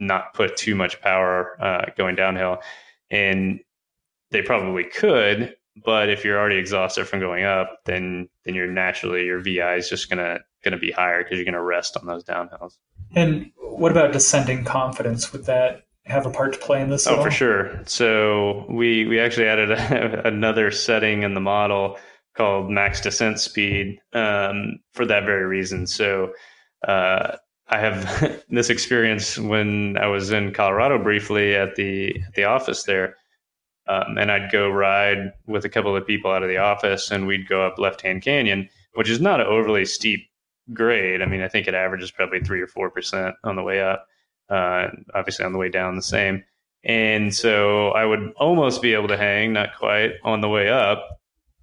[0.00, 2.58] not put too much power uh, going downhill.
[3.10, 3.60] And
[4.30, 9.24] they probably could, but if you're already exhausted from going up, then then you're naturally
[9.24, 12.76] your VI is just gonna gonna be higher because you're gonna rest on those downhills.
[13.14, 15.32] And what about descending confidence?
[15.32, 17.06] Would that have a part to play in this?
[17.06, 17.82] Oh, for sure.
[17.86, 21.98] So we we actually added a, another setting in the model
[22.38, 25.88] called max descent speed um, for that very reason.
[25.88, 26.32] So
[26.86, 32.44] uh, I have this experience when I was in Colorado briefly at the at the
[32.44, 33.16] office there,
[33.88, 37.26] um, and I'd go ride with a couple of people out of the office, and
[37.26, 40.20] we'd go up Left Hand Canyon, which is not an overly steep
[40.72, 41.20] grade.
[41.20, 44.06] I mean, I think it averages probably three or four percent on the way up.
[44.48, 46.44] Uh, obviously, on the way down, the same.
[46.84, 51.18] And so I would almost be able to hang, not quite, on the way up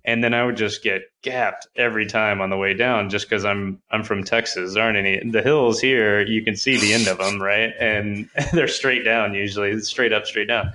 [0.06, 3.44] and then I would just get gapped every time on the way down just because
[3.44, 4.74] I'm I'm from Texas.
[4.74, 6.22] There aren't any the hills here.
[6.22, 7.74] You can see the end of them, right?
[7.80, 10.68] And they're straight down usually, straight up, straight down,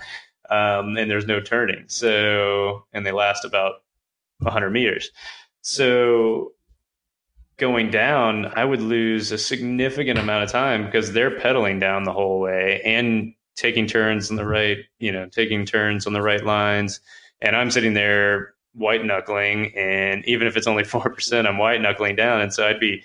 [0.50, 1.84] um, and there's no turning.
[1.86, 3.82] So and they last about
[4.40, 5.10] 100 meters.
[5.62, 6.52] So
[7.56, 12.12] going down, I would lose a significant amount of time because they're pedaling down the
[12.12, 16.44] whole way and taking turns on the right, you know, taking turns on the right
[16.44, 17.00] lines.
[17.42, 21.80] And I'm sitting there white knuckling, and even if it's only four percent, I'm white
[21.80, 23.04] knuckling down, and so I'd be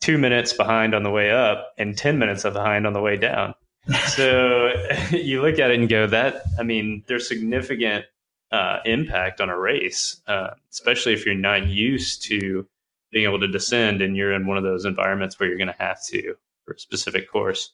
[0.00, 3.54] two minutes behind on the way up and ten minutes behind on the way down.
[4.08, 4.72] so
[5.10, 8.04] you look at it and go, that I mean, there's significant
[8.52, 12.66] uh, impact on a race, uh, especially if you're not used to
[13.12, 15.74] being able to descend and you're in one of those environments where you're going to
[15.82, 17.72] have to for a specific course.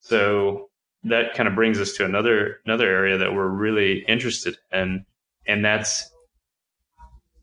[0.00, 0.70] So
[1.04, 5.04] that kind of brings us to another another area that we're really interested in,
[5.46, 6.10] and that's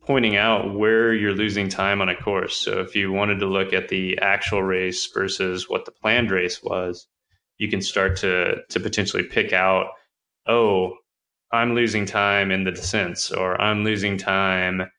[0.05, 2.57] pointing out where you're losing time on a course.
[2.57, 6.61] So if you wanted to look at the actual race versus what the planned race
[6.61, 7.07] was,
[7.57, 9.87] you can start to to potentially pick out,
[10.47, 10.97] oh,
[11.51, 14.89] I'm losing time in the descents, or I'm losing time,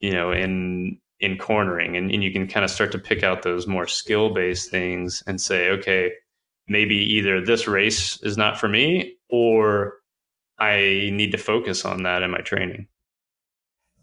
[0.00, 3.42] you know, in in cornering, and, and you can kind of start to pick out
[3.42, 6.10] those more skill based things and say, okay,
[6.66, 9.94] maybe either this race is not for me, or
[10.58, 12.88] I need to focus on that in my training.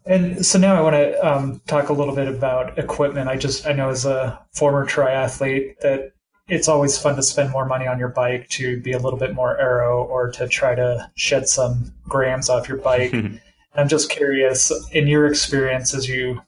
[0.06, 3.28] And so now I want to um, talk a little bit about equipment.
[3.28, 6.12] I just I know as a former triathlete that
[6.48, 9.34] it's always fun to spend more money on your bike to be a little bit
[9.34, 13.14] more aero or to try to shed some grams off your bike.
[13.74, 16.42] I'm just curious, in your experience, as you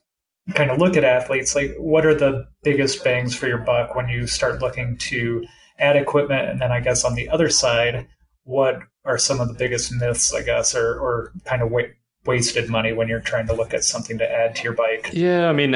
[0.55, 4.09] kind of look at athletes, like what are the biggest bangs for your buck when
[4.09, 5.45] you start looking to
[5.79, 6.49] add equipment?
[6.49, 8.07] And then I guess on the other side,
[8.43, 11.93] what are some of the biggest myths, I guess, or, or kind of wait,
[12.25, 15.09] wasted money when you're trying to look at something to add to your bike.
[15.13, 15.73] Yeah, I mean,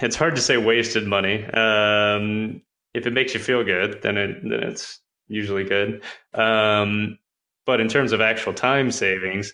[0.00, 1.44] it's hard to say wasted money.
[1.44, 2.62] Um,
[2.94, 6.02] if it makes you feel good, then it then it's usually good.
[6.34, 7.18] Um,
[7.66, 9.52] but in terms of actual time savings,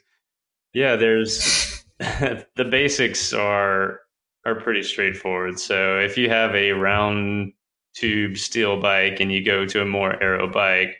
[0.72, 4.00] yeah, there's the basics are
[4.44, 5.58] are pretty straightforward.
[5.58, 7.52] So if you have a round
[7.94, 10.96] tube steel bike and you go to a more aero bike,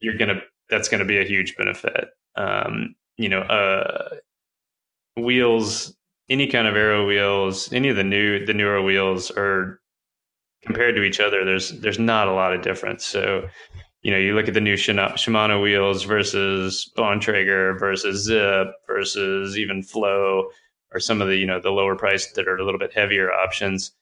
[0.00, 2.08] you're gonna that's gonna be a huge benefit.
[2.36, 4.16] Um, you know, uh,
[5.16, 5.94] wheels,
[6.28, 9.80] any kind of aero wheels, any of the new the newer wheels are
[10.62, 11.44] compared to each other.
[11.44, 13.04] There's there's not a lot of difference.
[13.04, 13.48] So,
[14.02, 19.82] you know, you look at the new Shimano wheels versus Bontrager versus Zipp versus even
[19.82, 20.48] Flo,
[20.92, 23.32] or some of the you know the lower price that are a little bit heavier
[23.32, 23.92] options.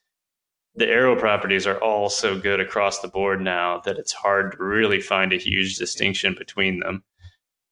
[0.77, 4.65] The aero properties are all so good across the board now that it's hard to
[4.65, 7.05] really find a huge distinction between them.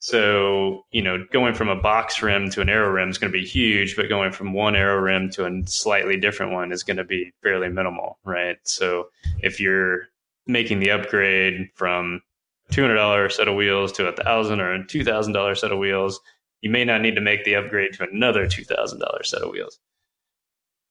[0.05, 3.39] So, you know, going from a box rim to an aero rim is going to
[3.39, 6.97] be huge, but going from one aero rim to a slightly different one is going
[6.97, 8.57] to be fairly minimal, right?
[8.65, 9.11] So,
[9.45, 10.09] if you're
[10.45, 12.21] making the upgrade from
[12.73, 16.19] $200 set of wheels to a thousand or a $2,000 set of wheels,
[16.63, 19.79] you may not need to make the upgrade to another $2,000 set of wheels.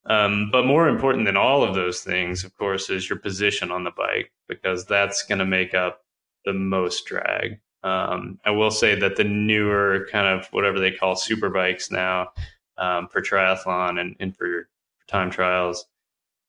[0.06, 3.84] Um, but more important than all of those things, of course, is your position on
[3.84, 6.00] the bike because that's going to make up
[6.46, 7.60] the most drag.
[7.84, 12.30] Um, I will say that the newer kind of whatever they call super bikes now
[12.78, 14.70] um, for triathlon and, and for
[15.08, 15.86] time trials,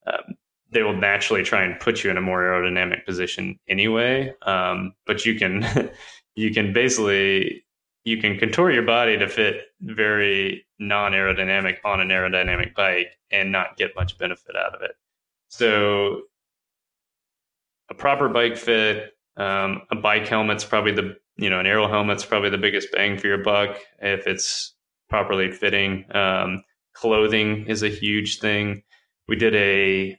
[0.07, 0.37] um,
[0.71, 4.33] they will naturally try and put you in a more aerodynamic position anyway.
[4.43, 5.91] Um, but you can
[6.35, 7.65] you can basically
[8.05, 13.53] you can contour your body to fit very non aerodynamic on an aerodynamic bike and
[13.53, 14.93] not get much benefit out of it.
[15.49, 16.23] So
[17.91, 22.25] a proper bike fit, um, a bike helmet's probably the you know, an aero helmet's
[22.25, 24.75] probably the biggest bang for your buck if it's
[25.09, 26.05] properly fitting.
[26.15, 26.63] Um,
[26.95, 28.83] clothing is a huge thing.
[29.29, 30.19] We did a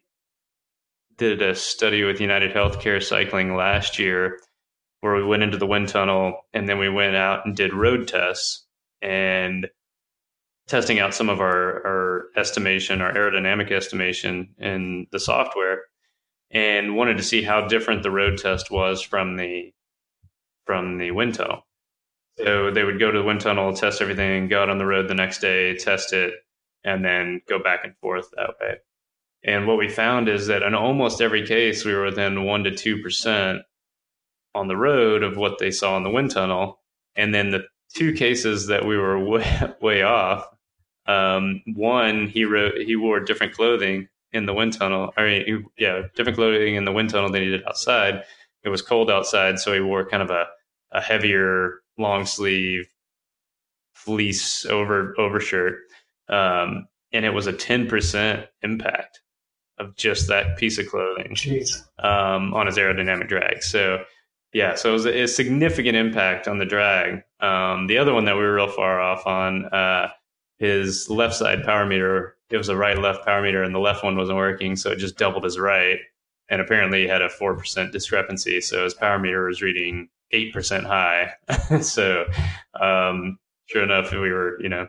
[1.17, 4.39] did a study with United Healthcare Cycling last year
[5.01, 8.07] where we went into the wind tunnel and then we went out and did road
[8.07, 8.65] tests
[9.01, 9.67] and
[10.67, 15.81] testing out some of our, our estimation, our aerodynamic estimation in the software,
[16.51, 19.73] and wanted to see how different the road test was from the
[20.65, 21.65] from the wind tunnel.
[22.37, 25.07] So they would go to the wind tunnel, test everything, go out on the road
[25.07, 26.33] the next day, test it,
[26.83, 28.77] and then go back and forth that way.
[29.43, 32.71] And what we found is that in almost every case, we were within one to
[32.71, 33.61] two percent
[34.55, 36.79] on the road of what they saw in the wind tunnel.
[37.15, 40.47] And then the two cases that we were way, way off,
[41.05, 45.13] um, one he wrote he wore different clothing in the wind tunnel.
[45.17, 48.23] I mean, yeah, different clothing in the wind tunnel than he did outside
[48.63, 50.45] it was cold outside, so he wore kind of a,
[50.91, 52.87] a heavier long sleeve
[53.93, 55.79] fleece over overshirt.
[56.29, 59.21] Um, and it was a 10% impact
[59.77, 61.35] of just that piece of clothing
[61.99, 63.61] um, on his aerodynamic drag.
[63.61, 64.03] So,
[64.53, 67.23] yeah, so it was a, a significant impact on the drag.
[67.39, 70.09] Um, the other one that we were real far off on, uh,
[70.59, 74.03] his left side power meter, it was a right left power meter, and the left
[74.03, 74.75] one wasn't working.
[74.75, 75.99] So it just doubled his right
[76.49, 78.61] and apparently had a 4% discrepancy.
[78.61, 81.33] So his power meter was reading 8% high.
[81.81, 82.25] so,
[82.79, 84.87] um, sure enough, we were, you know,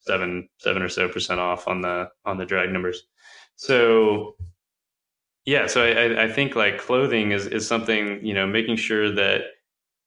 [0.00, 3.04] seven, seven or so percent off on the, on the drag numbers.
[3.56, 4.36] So,
[5.44, 9.42] yeah, so I, I think like clothing is, is something, you know, making sure that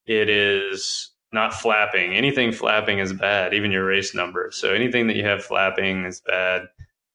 [0.05, 2.13] it is not flapping.
[2.13, 4.49] Anything flapping is bad, even your race number.
[4.51, 6.63] So anything that you have flapping is bad.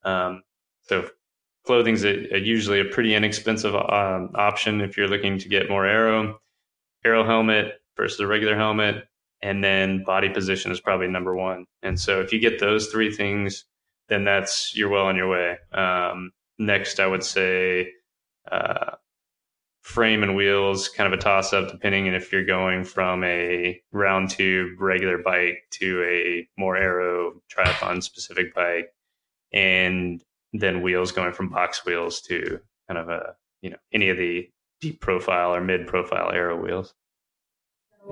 [0.04, 0.42] Um,
[0.82, 1.08] so
[1.64, 5.86] clothing's a, a, usually a pretty inexpensive um, option if you're looking to get more
[5.86, 6.38] aero
[7.04, 9.04] aero helmet versus a regular helmet
[9.44, 11.66] and then body position is probably number one.
[11.82, 13.66] And so if you get those three things,
[14.08, 15.58] then that's you're well on your way.
[15.72, 17.92] Um, next, I would say
[18.50, 18.92] uh,
[19.82, 23.78] frame and wheels, kind of a toss up, depending on if you're going from a
[23.92, 28.88] round tube regular bike to a more aero triathlon specific bike,
[29.52, 30.24] and
[30.60, 34.48] then wheels going from box wheels to kind of a you know any of the
[34.80, 36.94] deep profile or mid profile aero wheels.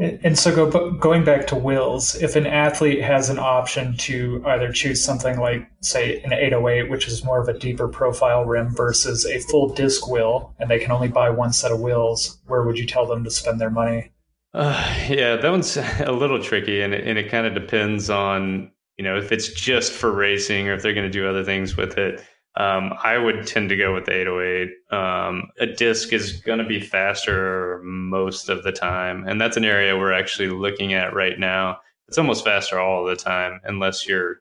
[0.01, 4.73] And so, go, going back to wheels, if an athlete has an option to either
[4.73, 9.27] choose something like, say, an 808, which is more of a deeper profile rim, versus
[9.27, 12.79] a full disc wheel, and they can only buy one set of wheels, where would
[12.79, 14.13] you tell them to spend their money?
[14.55, 18.71] Uh, yeah, that one's a little tricky, and it, and it kind of depends on
[18.97, 21.77] you know if it's just for racing or if they're going to do other things
[21.77, 22.25] with it.
[22.55, 24.71] Um, I would tend to go with the 808.
[24.91, 29.65] Um, a disc is going to be faster most of the time, and that's an
[29.65, 31.79] area we're actually looking at right now.
[32.09, 34.37] It's almost faster all the time, unless you're,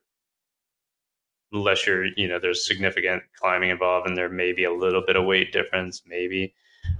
[1.53, 5.15] unless you're, you know, there's significant climbing involved, and there may be a little bit
[5.15, 6.53] of weight difference, maybe.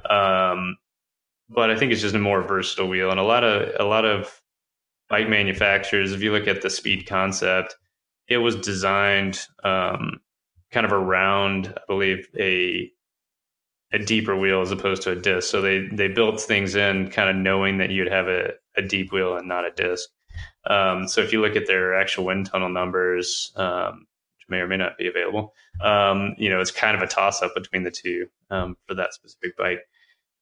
[0.10, 0.78] Um,
[1.50, 4.06] but I think it's just a more versatile wheel, and a lot of a lot
[4.06, 4.42] of
[5.10, 6.14] bike manufacturers.
[6.14, 7.76] If you look at the speed concept,
[8.30, 9.46] it was designed.
[9.64, 10.22] Um,
[10.72, 12.92] kind of around, I believe, a
[13.94, 15.50] a deeper wheel as opposed to a disc.
[15.50, 19.12] So they they built things in kind of knowing that you'd have a, a deep
[19.12, 20.10] wheel and not a disc.
[20.70, 24.06] Um, so if you look at their actual wind tunnel numbers, um,
[24.38, 27.42] which may or may not be available, um, you know, it's kind of a toss
[27.42, 29.82] up between the two um, for that specific bike.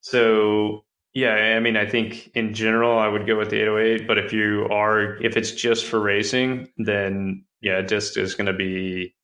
[0.02, 4.20] So yeah, I mean, I think in general I would go with the 808, but
[4.20, 9.16] if you are if it's just for racing, then yeah, disc is going to be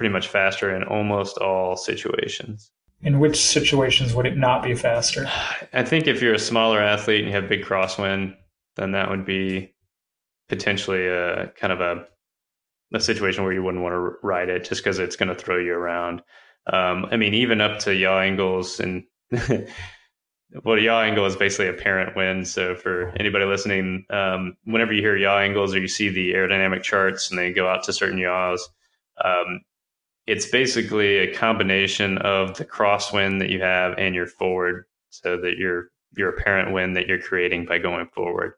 [0.00, 2.72] pretty much faster in almost all situations.
[3.02, 5.30] In which situations would it not be faster?
[5.74, 8.34] I think if you're a smaller athlete and you have big crosswind,
[8.76, 9.74] then that would be
[10.48, 12.06] potentially a kind of a
[12.94, 15.58] a situation where you wouldn't want to ride it just because it's going to throw
[15.58, 16.22] you around.
[16.72, 19.04] Um, I mean, even up to yaw angles and
[20.64, 22.48] well, yaw angle is basically apparent wind.
[22.48, 26.82] So for anybody listening, um, whenever you hear yaw angles or you see the aerodynamic
[26.82, 28.66] charts and they go out to certain yaws,
[29.22, 29.60] um,
[30.30, 35.58] it's basically a combination of the crosswind that you have and your forward so that
[35.58, 38.52] your your apparent wind that you're creating by going forward.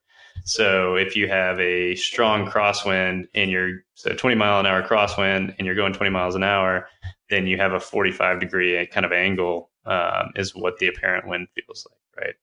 [0.44, 5.54] So if you have a strong crosswind and you're so 20 mile an hour crosswind
[5.56, 6.88] and you're going 20 miles an hour,
[7.30, 11.48] then you have a 45 degree kind of angle um, is what the apparent wind
[11.54, 12.35] feels like, right?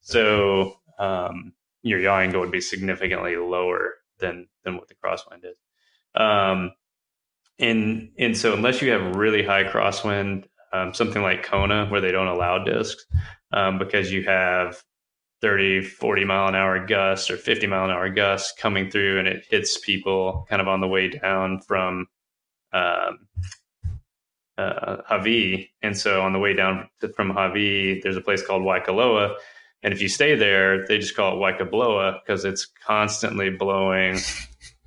[0.00, 5.56] So um, your yaw angle would be significantly lower than than what the crosswind is.
[6.16, 6.72] Um,
[7.62, 12.12] and and so unless you have really high crosswind, um, something like Kona where they
[12.12, 13.06] don't allow discs,
[13.52, 14.82] um, because you have
[15.42, 19.28] 30, 40 mile an hour gusts or 50 mile an hour gusts coming through and
[19.28, 22.06] it hits people kind of on the way down from
[22.72, 23.28] um,
[24.58, 25.70] uh, Hawi.
[25.82, 29.36] And so on the way down from Hawi, there's a place called Waikoloa.
[29.82, 34.18] And if you stay there, they just call it Waikabloa because it's constantly blowing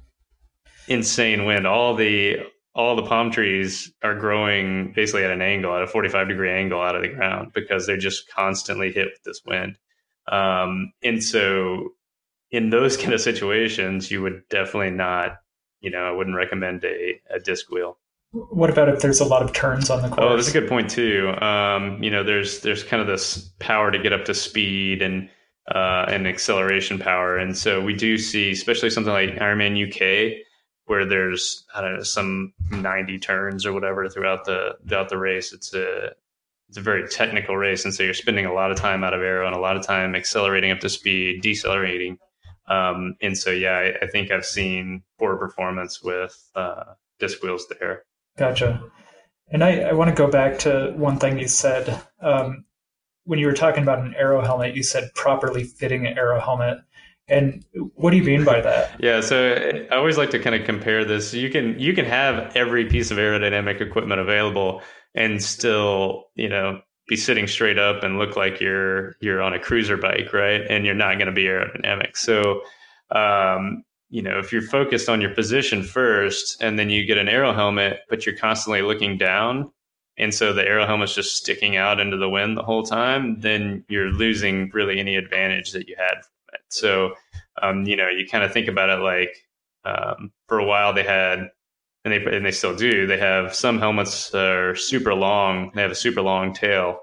[0.87, 1.67] insane wind.
[1.67, 2.37] All the
[2.75, 6.81] all the palm trees are growing basically at an angle, at a 45 degree angle
[6.81, 9.77] out of the ground because they're just constantly hit with this wind.
[10.27, 11.93] Um, and so,
[12.51, 15.37] in those kind of situations, you would definitely not,
[15.79, 17.97] you know, I wouldn't recommend a, a disc wheel.
[18.31, 20.19] What about if there's a lot of turns on the course?
[20.19, 21.33] Oh, that's a good point too.
[21.41, 25.29] Um, you know, there's there's kind of this power to get up to speed and
[25.73, 30.44] uh, and acceleration power, and so we do see, especially something like Ironman UK
[30.85, 35.53] where there's I don't know some 90 turns or whatever throughout the throughout the race.
[35.53, 36.11] It's a
[36.69, 39.21] it's a very technical race, and so you're spending a lot of time out of
[39.21, 42.17] aero and a lot of time accelerating up to speed, decelerating.
[42.67, 47.67] Um, and so, yeah, I, I, think I've seen poor performance with uh, disc wheels
[47.79, 48.05] there.
[48.37, 48.81] Gotcha.
[49.49, 52.65] And I, I want to go back to one thing you said um,
[53.25, 54.75] when you were talking about an aero helmet.
[54.75, 56.79] You said properly fitting an aero helmet.
[57.27, 58.99] And what do you mean by that?
[58.99, 61.33] Yeah, so I always like to kind of compare this.
[61.33, 64.81] You can you can have every piece of aerodynamic equipment available
[65.15, 69.59] and still, you know, be sitting straight up and look like you're you're on a
[69.59, 70.61] cruiser bike, right?
[70.69, 72.15] And you're not going to be aerodynamic.
[72.15, 72.61] So,
[73.09, 77.27] um, you know, if you're focused on your position first, and then you get an
[77.27, 79.71] aero helmet, but you're constantly looking down,
[80.15, 83.83] and so the aero helmet's just sticking out into the wind the whole time, then
[83.89, 86.21] you're losing really any advantage that you had
[86.69, 87.15] so,
[87.61, 89.35] um, you know, you kind of think about it like
[89.85, 91.49] um, for a while they had,
[92.03, 93.07] and they and they still do.
[93.07, 95.71] They have some helmets that are super long.
[95.75, 96.99] They have a super long tail,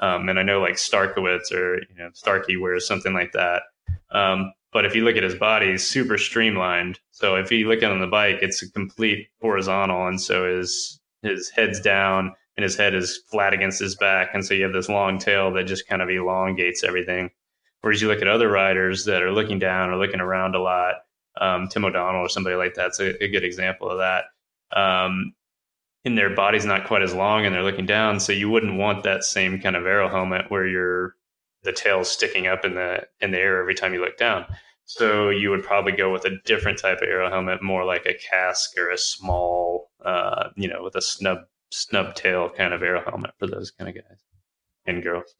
[0.00, 3.62] um, and I know like Starykowicz or you know Starkey wears something like that.
[4.10, 7.00] Um, But if you look at his body, he's super streamlined.
[7.10, 11.00] So if you look at on the bike, it's a complete horizontal, and so his
[11.22, 14.72] his head's down and his head is flat against his back, and so you have
[14.72, 17.30] this long tail that just kind of elongates everything.
[17.86, 21.04] Whereas you look at other riders that are looking down or looking around a lot,
[21.40, 24.24] um, Tim O'Donnell or somebody like that's a, a good example of that.
[24.76, 25.34] Um,
[26.04, 29.04] and their body's not quite as long and they're looking down, so you wouldn't want
[29.04, 31.14] that same kind of aero helmet where you're
[31.62, 34.46] the tail's sticking up in the in the air every time you look down.
[34.86, 38.14] So you would probably go with a different type of aero helmet, more like a
[38.14, 41.38] Kask or a small, uh, you know, with a snub
[41.70, 44.24] snub tail kind of aero helmet for those kind of guys
[44.86, 45.36] and girls.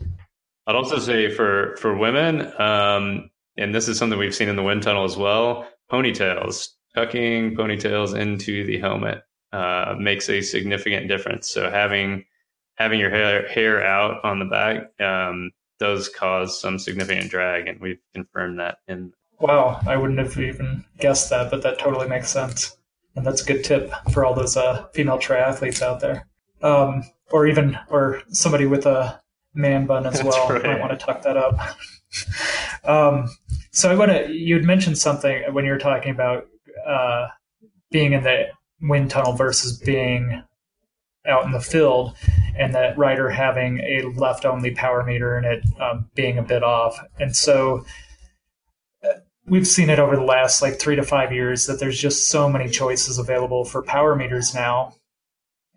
[0.67, 4.63] I'd also say for for women, um, and this is something we've seen in the
[4.63, 11.49] wind tunnel as well, ponytails, tucking ponytails into the helmet uh, makes a significant difference.
[11.49, 12.25] So having
[12.75, 17.81] having your hair hair out on the back um, does cause some significant drag, and
[17.81, 19.13] we've confirmed that in.
[19.39, 22.77] Wow, I wouldn't have even guessed that, but that totally makes sense,
[23.15, 26.27] and that's a good tip for all those uh, female triathletes out there,
[26.63, 29.21] um, or even or somebody with a
[29.57, 30.49] man bun as well.
[30.49, 30.63] Right.
[30.63, 31.59] Might want to tuck that up.
[32.85, 33.29] um,
[33.73, 34.33] so I want to.
[34.33, 36.47] You had mentioned something when you were talking about
[36.87, 37.29] uh,
[37.91, 38.49] being in the
[38.81, 40.43] wind tunnel versus being
[41.27, 42.17] out in the field,
[42.57, 46.63] and that rider having a left only power meter and it um, being a bit
[46.63, 46.99] off.
[47.19, 47.85] And so
[49.03, 52.29] uh, we've seen it over the last like three to five years that there's just
[52.29, 54.95] so many choices available for power meters now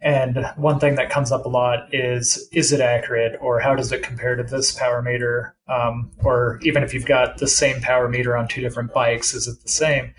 [0.02, 3.92] and one thing that comes up a lot is is it accurate or how does
[3.92, 5.56] it compare to this power meter?
[5.68, 9.48] Um, or even if you've got the same power meter on two different bikes, is
[9.48, 10.14] it the same?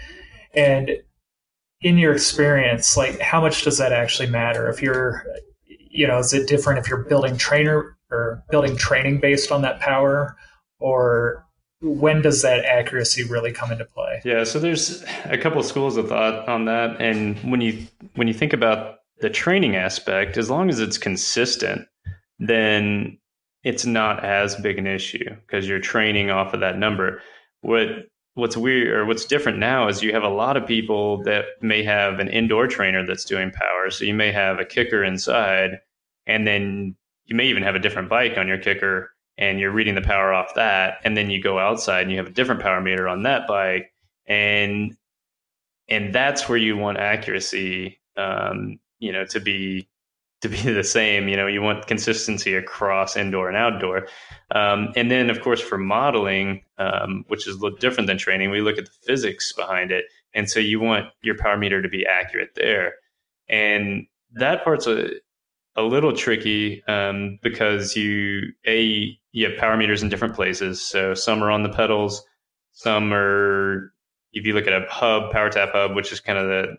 [0.54, 0.90] And
[1.80, 4.68] in your experience, like how much does that actually matter?
[4.68, 5.24] If you're,
[5.66, 9.80] you know, is it different if you're building trainer or building training based on that
[9.80, 10.36] power
[10.78, 11.46] or
[11.82, 14.20] when does that accuracy really come into play?
[14.24, 18.28] Yeah, so there's a couple of schools of thought on that, and when you when
[18.28, 21.86] you think about the training aspect, as long as it's consistent,
[22.38, 23.18] then
[23.62, 27.22] it's not as big an issue because you're training off of that number.
[27.60, 27.88] What
[28.34, 31.82] what's weird or what's different now is you have a lot of people that may
[31.82, 33.90] have an indoor trainer that's doing power.
[33.90, 35.80] So you may have a Kickr inside,
[36.26, 36.96] and then
[37.26, 39.06] you may even have a different bike on your Kickr,
[39.36, 40.98] and you're reading the power off that.
[41.04, 43.92] And then you go outside and you have a different power meter on that bike,
[44.26, 44.96] and
[45.88, 49.88] and that's where you want accuracy um, you know to be
[50.40, 51.28] to be the same.
[51.28, 54.06] You know, you want consistency across indoor and outdoor.
[54.54, 58.50] Um, and then, of course, for modeling, um, which is a little different than training,
[58.50, 60.04] we look at the physics behind it.
[60.34, 62.94] And so you want your power meter to be accurate there.
[63.48, 65.10] And that part's a,
[65.76, 70.80] a little tricky um, because you, A, you have power meters in different places.
[70.80, 72.24] So some are on the pedals,
[72.72, 73.92] some are,
[74.32, 76.76] if you look at a hub, PowerTap hub, which is kind of the,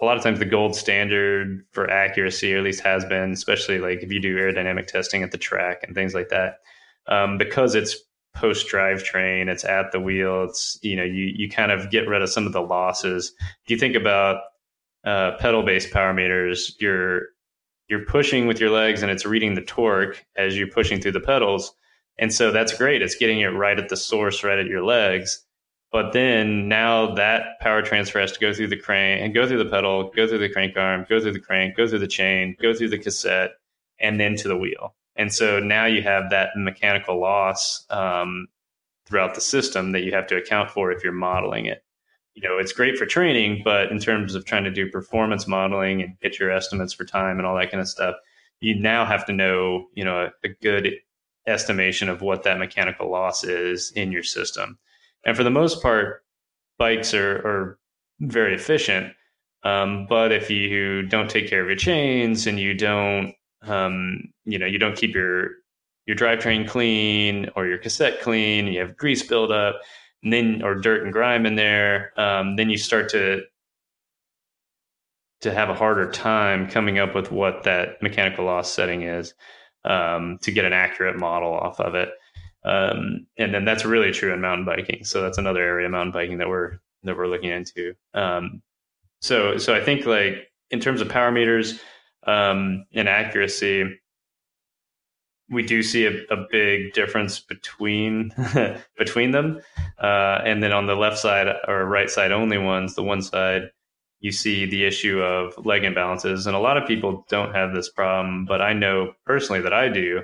[0.00, 3.78] a lot of times the gold standard for accuracy, or at least has been, especially
[3.78, 6.60] like if you do aerodynamic testing at the track and things like that,
[7.06, 7.96] um, because it's
[8.34, 12.22] post drivetrain, it's at the wheel, it's you know you you kind of get rid
[12.22, 13.32] of some of the losses.
[13.64, 14.42] If you think about
[15.04, 17.22] uh, pedal based power meters, you're
[17.88, 21.20] you're pushing with your legs and it's reading the torque as you're pushing through the
[21.20, 21.74] pedals,
[22.18, 23.00] and so that's great.
[23.00, 25.42] It's getting it right at the source, right at your legs.
[25.96, 29.64] But then now that power transfer has to go through the crane and go through
[29.64, 32.54] the pedal, go through the crank arm, go through the crank, go through the chain,
[32.60, 33.52] go through the cassette,
[33.98, 34.94] and then to the wheel.
[35.16, 38.46] And so now you have that mechanical loss um,
[39.06, 41.82] throughout the system that you have to account for if you're modeling it.
[42.34, 46.02] You know, it's great for training, but in terms of trying to do performance modeling
[46.02, 48.16] and get your estimates for time and all that kind of stuff,
[48.60, 50.92] you now have to know, you know, a, a good
[51.46, 54.78] estimation of what that mechanical loss is in your system.
[55.26, 56.22] And for the most part,
[56.78, 57.78] bikes are, are
[58.20, 59.12] very efficient.
[59.64, 64.58] Um, but if you don't take care of your chains and you don't, um, you
[64.58, 65.50] know, you don't keep your
[66.06, 69.80] your drivetrain clean or your cassette clean, you have grease buildup,
[70.22, 73.42] and then or dirt and grime in there, um, then you start to
[75.40, 79.34] to have a harder time coming up with what that mechanical loss setting is
[79.84, 82.10] um, to get an accurate model off of it.
[82.66, 85.04] Um, and then that's really true in mountain biking.
[85.04, 87.94] So that's another area of mountain biking that we're that we're looking into.
[88.12, 88.62] Um,
[89.20, 91.80] so so I think like in terms of power meters
[92.26, 94.00] um, and accuracy,
[95.48, 98.32] we do see a, a big difference between
[98.98, 99.60] between them.
[100.02, 103.70] Uh, and then on the left side or right side only ones, the one side
[104.20, 106.46] you see the issue of leg imbalances.
[106.46, 109.88] And a lot of people don't have this problem, but I know personally that I
[109.88, 110.22] do.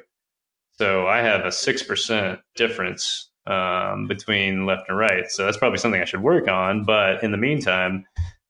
[0.83, 5.31] So I have a 6% difference um, between left and right.
[5.31, 6.83] So that's probably something I should work on.
[6.83, 8.05] But in the meantime,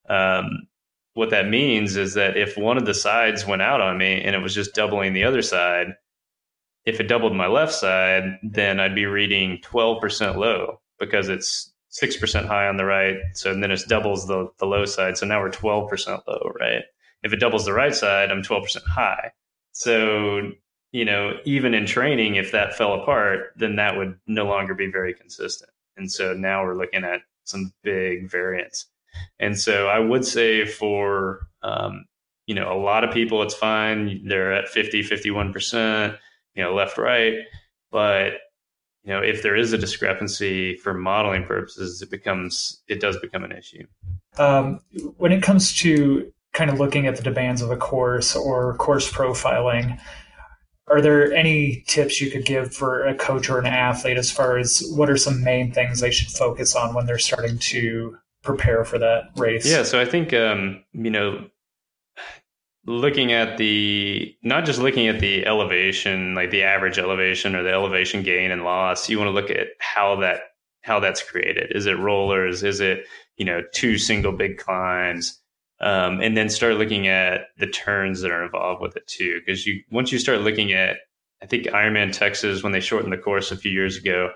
[0.09, 0.67] um,
[1.13, 4.35] what that means is that if one of the sides went out on me and
[4.35, 5.89] it was just doubling the other side,
[6.87, 11.71] if it doubled my left side, then I'd be reading 12% low because it's
[12.03, 13.19] 6% high on the right.
[13.35, 15.19] So and then it doubles the, the low side.
[15.19, 16.85] So now we're 12% low, right?
[17.23, 19.33] If it doubles the right side, I'm 12% high.
[19.73, 20.53] So,
[20.93, 24.91] you know, even in training, if that fell apart, then that would no longer be
[24.91, 25.71] very consistent.
[25.97, 28.87] And so now we're looking at some big variance.
[29.41, 32.05] And so I would say for, um,
[32.47, 34.27] you know, a lot of people, it's fine.
[34.27, 36.19] They're at 50, 51%,
[36.55, 37.35] you know, left, right.
[37.91, 38.35] But,
[39.05, 43.45] you know, if there is a discrepancy for modeling purposes, it becomes, it does become
[43.45, 43.87] an issue.
[44.39, 44.81] Um,
[45.17, 49.11] when it comes to kind of looking at the demands of a course or course
[49.11, 49.99] profiling,
[50.89, 54.59] are there any tips you could give for a coach or an athlete as far
[54.59, 58.85] as what are some main things they should focus on when they're starting to prepare
[58.85, 59.71] for that race?
[59.71, 61.47] Yeah, so I think um, you know,
[62.87, 67.73] looking at the not just looking at the elevation, like the average elevation or the
[67.73, 70.41] elevation gain and loss, you want to look at how that
[70.83, 71.73] how that's created.
[71.75, 72.63] Is it rollers?
[72.63, 73.07] Is it
[73.37, 75.39] you know two single big climbs?
[75.83, 79.41] Um, and then start looking at the turns that are involved with it too.
[79.41, 80.99] Because you once you start looking at,
[81.43, 84.31] I think Ironman Texas when they shortened the course a few years ago,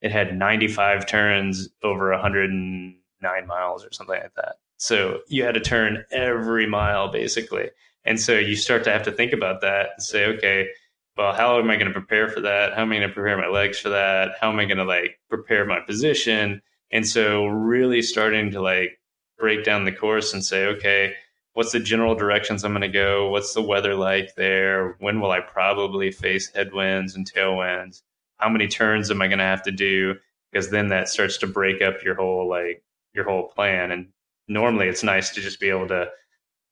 [0.00, 4.56] it had 95 turns over 109 miles or something like that.
[4.76, 7.70] So you had to turn every mile basically,
[8.04, 10.68] and so you start to have to think about that and say, okay,
[11.16, 12.74] well, how am I going to prepare for that?
[12.74, 14.32] How am I going to prepare my legs for that?
[14.40, 16.62] How am I going to like prepare my position?
[16.90, 18.98] And so really starting to like
[19.42, 21.14] break down the course and say, okay,
[21.54, 23.28] what's the general directions I'm going to go?
[23.28, 24.94] What's the weather like there?
[25.00, 28.02] When will I probably face headwinds and tailwinds?
[28.36, 30.14] How many turns am I going to have to do?
[30.52, 32.84] Because then that starts to break up your whole like
[33.14, 33.90] your whole plan.
[33.90, 34.10] And
[34.46, 36.08] normally it's nice to just be able to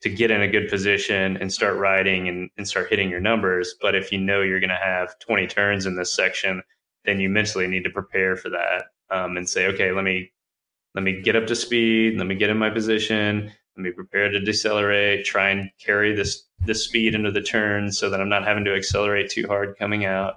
[0.03, 3.75] to get in a good position and start riding and, and start hitting your numbers.
[3.81, 6.63] But if you know you're going to have 20 turns in this section,
[7.03, 10.31] then you mentally need to prepare for that um, and say, okay, let me
[10.93, 14.29] let me get up to speed, let me get in my position, let me prepare
[14.29, 18.45] to decelerate, try and carry this this speed into the turn so that I'm not
[18.45, 20.35] having to accelerate too hard coming out.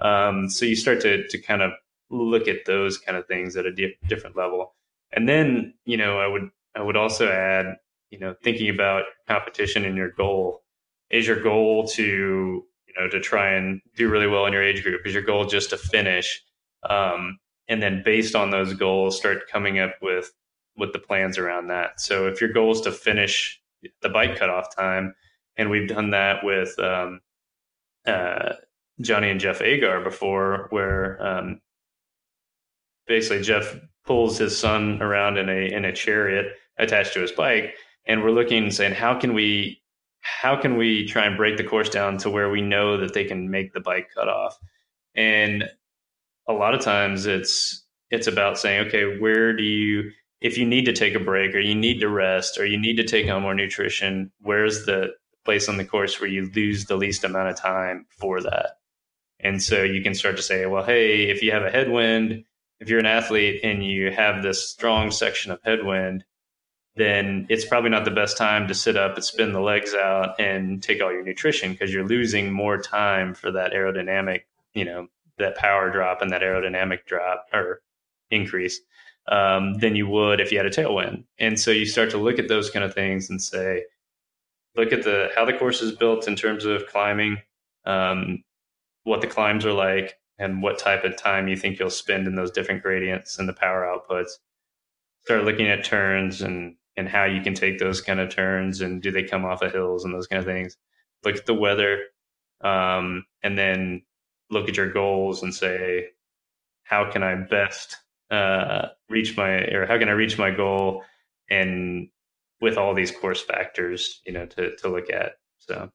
[0.00, 1.72] Um, so you start to to kind of
[2.10, 4.74] look at those kind of things at a di- different level,
[5.12, 7.76] and then you know I would I would also add
[8.10, 10.62] you know thinking about competition and your goal.
[11.10, 14.82] Is your goal to you know to try and do really well in your age
[14.82, 15.06] group?
[15.06, 16.42] Is your goal just to finish?
[16.88, 17.38] Um,
[17.72, 20.32] and then based on those goals start coming up with
[20.76, 22.00] with the plans around that.
[22.00, 23.60] So if your goal is to finish
[24.00, 25.14] the bike cutoff time
[25.56, 27.20] and we've done that with um,
[28.06, 28.54] uh,
[29.00, 31.60] johnny and jeff agar before where um,
[33.06, 37.74] basically jeff pulls his son around in a in a chariot attached to his bike
[38.06, 39.82] and we're looking and saying how can we
[40.22, 43.24] how can we try and break the course down to where we know that they
[43.24, 44.56] can make the bike cut off?
[45.14, 45.64] And
[46.48, 50.86] a lot of times it's it's about saying, okay, where do you if you need
[50.86, 53.42] to take a break or you need to rest or you need to take on
[53.42, 55.10] more nutrition, where's the
[55.44, 58.78] place on the course where you lose the least amount of time for that?
[59.38, 62.44] And so you can start to say, well, hey, if you have a headwind,
[62.80, 66.24] if you're an athlete and you have this strong section of headwind,
[66.96, 70.38] then it's probably not the best time to sit up and spin the legs out
[70.40, 74.42] and take all your nutrition because you're losing more time for that aerodynamic,
[74.74, 75.08] you know,
[75.42, 77.82] that power drop and that aerodynamic drop or
[78.30, 78.80] increase
[79.28, 81.24] um, than you would if you had a tailwind.
[81.38, 83.84] And so you start to look at those kind of things and say,
[84.76, 87.38] look at the how the course is built in terms of climbing,
[87.84, 88.42] um,
[89.04, 92.34] what the climbs are like, and what type of time you think you'll spend in
[92.34, 94.30] those different gradients and the power outputs.
[95.24, 99.00] Start looking at turns and and how you can take those kind of turns and
[99.00, 100.76] do they come off of hills and those kind of things.
[101.24, 102.00] Look at the weather,
[102.62, 104.02] um, and then
[104.52, 106.08] look at your goals and say,
[106.84, 107.96] how can I best
[108.30, 111.02] uh, reach my, or how can I reach my goal?
[111.50, 112.08] And
[112.60, 115.32] with all these course factors, you know, to, to look at.
[115.58, 115.90] So,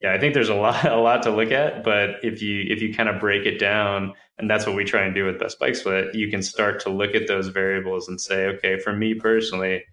[0.00, 2.82] yeah, I think there's a lot, a lot to look at, but if you, if
[2.82, 5.58] you kind of break it down and that's what we try and do with best
[5.58, 9.14] bike split, you can start to look at those variables and say, okay, for me
[9.14, 9.84] personally,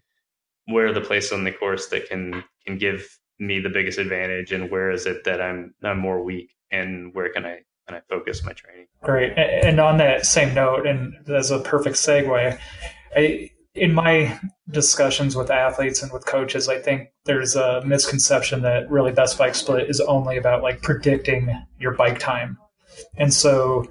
[0.65, 4.51] where are the places on the course that can, can give me the biggest advantage
[4.51, 6.51] and where is it that I'm, I'm more weak?
[6.71, 8.85] And where can I can I focus my training?
[9.01, 9.33] Great.
[9.35, 12.59] And on that same note, and as a perfect segue,
[13.15, 14.39] I, in my
[14.69, 19.55] discussions with athletes and with coaches, I think there's a misconception that really best bike
[19.55, 21.49] split is only about like predicting
[21.79, 22.57] your bike time.
[23.17, 23.87] And so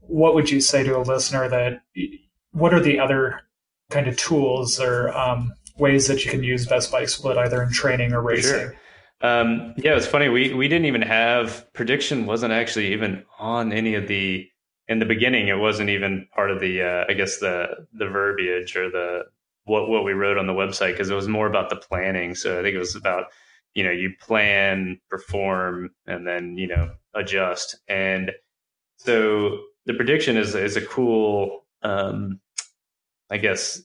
[0.00, 1.80] what would you say to a listener that
[2.52, 3.40] what are the other
[3.90, 7.70] kind of tools or um, ways that you can use best bike split either in
[7.70, 8.50] training or racing?
[8.50, 8.76] Sure.
[9.20, 10.28] Um, yeah, it's funny.
[10.28, 14.48] We we didn't even have prediction wasn't actually even on any of the
[14.86, 15.48] in the beginning.
[15.48, 19.24] It wasn't even part of the uh, I guess the the verbiage or the
[19.64, 22.34] what what we wrote on the website because it was more about the planning.
[22.34, 23.26] So I think it was about
[23.74, 27.76] you know you plan, perform, and then you know adjust.
[27.88, 28.32] And
[28.98, 32.40] so the prediction is is a cool um,
[33.30, 33.82] I guess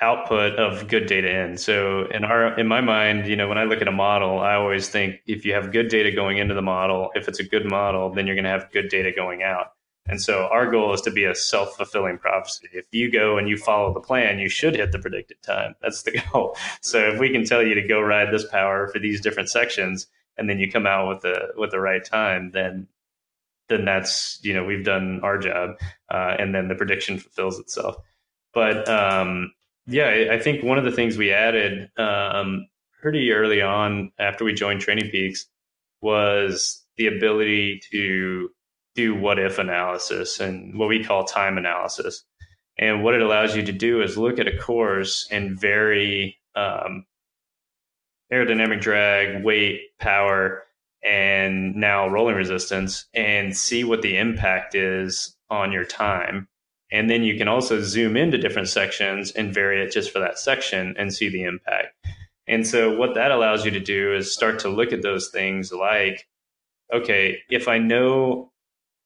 [0.00, 1.56] output of good data in.
[1.56, 4.54] So in our in my mind, you know, when I look at a model, I
[4.54, 7.64] always think if you have good data going into the model, if it's a good
[7.64, 9.72] model, then you're going to have good data going out.
[10.08, 12.68] And so our goal is to be a self-fulfilling prophecy.
[12.72, 15.74] If you go and you follow the plan, you should hit the predicted time.
[15.82, 16.56] That's the goal.
[16.80, 20.06] So if we can tell you to go ride this power for these different sections
[20.36, 22.86] and then you come out with the with the right time, then
[23.68, 25.70] then that's, you know, we've done our job.
[26.08, 27.96] Uh, and then the prediction fulfills itself.
[28.54, 29.52] But um,
[29.86, 32.66] yeah, I think one of the things we added um,
[33.00, 35.46] pretty early on after we joined Training Peaks
[36.00, 38.50] was the ability to
[38.94, 42.24] do what if analysis and what we call time analysis.
[42.78, 47.06] And what it allows you to do is look at a course and vary um,
[48.32, 50.64] aerodynamic drag, weight, power,
[51.04, 56.48] and now rolling resistance and see what the impact is on your time
[56.90, 60.38] and then you can also zoom into different sections and vary it just for that
[60.38, 61.94] section and see the impact.
[62.46, 65.72] And so what that allows you to do is start to look at those things
[65.72, 66.28] like,
[66.92, 68.52] okay, if I know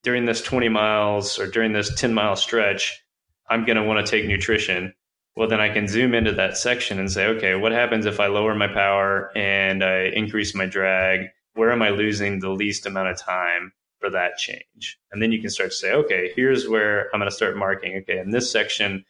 [0.03, 3.03] during this 20 miles or during this 10 mile stretch,
[3.49, 4.95] I'm going to want to take nutrition.
[5.37, 8.27] Well, then I can zoom into that section and say, okay, what happens if I
[8.27, 11.29] lower my power and I increase my drag?
[11.55, 13.73] Where am I losing the least amount of time?
[14.01, 14.99] For that change.
[15.13, 17.99] And then you can start to say, okay, here's where I'm going to start marking.
[17.99, 19.05] Okay, in this section,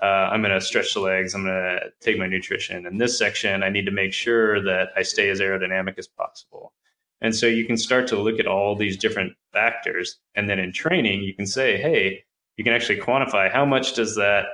[0.00, 1.34] uh, I'm going to stretch the legs.
[1.34, 2.86] I'm going to take my nutrition.
[2.86, 6.72] In this section, I need to make sure that I stay as aerodynamic as possible.
[7.20, 10.18] And so you can start to look at all these different factors.
[10.34, 12.24] And then in training, you can say, hey,
[12.56, 14.46] you can actually quantify how much does that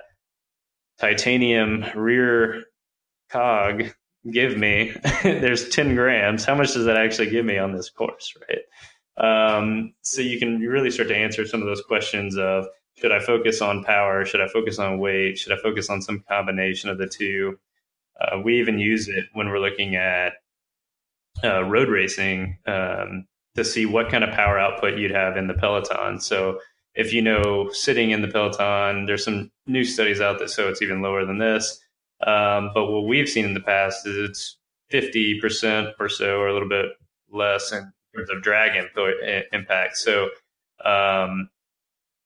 [0.99, 2.65] titanium rear
[3.31, 3.93] cog
[4.31, 4.93] give me?
[5.23, 6.45] There's 10 grams.
[6.45, 8.63] How much does that actually give me on this course, right?
[9.17, 13.21] Um, so you can really start to answer some of those questions of should I
[13.21, 14.25] focus on power?
[14.25, 15.39] Should I focus on weight?
[15.39, 17.59] Should I focus on some combination of the two?
[18.21, 20.35] Uh, we even use it when we're looking at
[21.43, 25.55] uh, road racing um, to see what kind of power output you'd have in the
[25.55, 26.21] peloton.
[26.21, 26.59] So
[26.95, 30.83] if you know sitting in the peloton, there's some new studies out that show it's
[30.83, 31.81] even lower than this.
[32.27, 34.59] Um, but what we've seen in the past is it's
[34.93, 36.87] 50% or so, or a little bit
[37.31, 37.73] less.
[37.73, 39.15] And terms of drag input,
[39.53, 39.97] impact.
[39.97, 40.29] So,
[40.85, 41.49] um,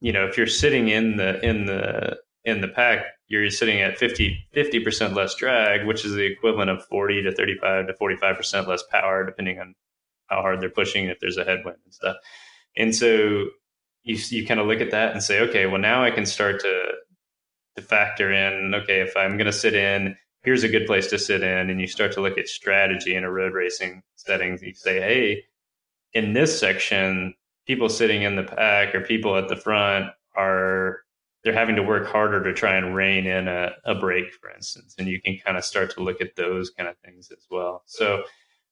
[0.01, 3.99] you know, if you're sitting in the in the in the pack, you're sitting at
[3.99, 4.47] 50
[4.85, 8.83] percent less drag, which is the equivalent of 40 to 35 to 45 percent less
[8.91, 9.75] power, depending on
[10.27, 12.17] how hard they're pushing, if there's a headwind and stuff.
[12.77, 13.47] And so
[14.03, 16.61] you you kind of look at that and say, okay, well now I can start
[16.61, 16.93] to
[17.77, 21.19] to factor in, okay, if I'm going to sit in, here's a good place to
[21.19, 24.59] sit in, and you start to look at strategy in a road racing setting.
[24.63, 25.45] You say, hey,
[26.17, 27.35] in this section,
[27.67, 31.01] people sitting in the pack or people at the front are
[31.45, 34.95] they're having to work harder to try and rein in a, a break, for instance,
[34.99, 37.83] and you can kind of start to look at those kind of things as well.
[37.87, 38.25] So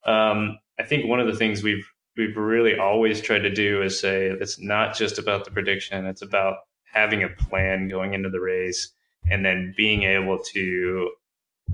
[0.06, 1.86] um, I think one of the things we've
[2.16, 6.22] we've really always tried to do is say it's not just about the prediction; it's
[6.22, 8.90] about having a plan going into the race
[9.30, 11.10] and then being able to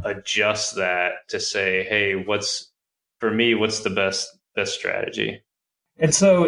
[0.05, 2.73] adjust that to say, hey, what's
[3.21, 5.43] for me, what's the best best strategy?
[6.01, 6.45] And so,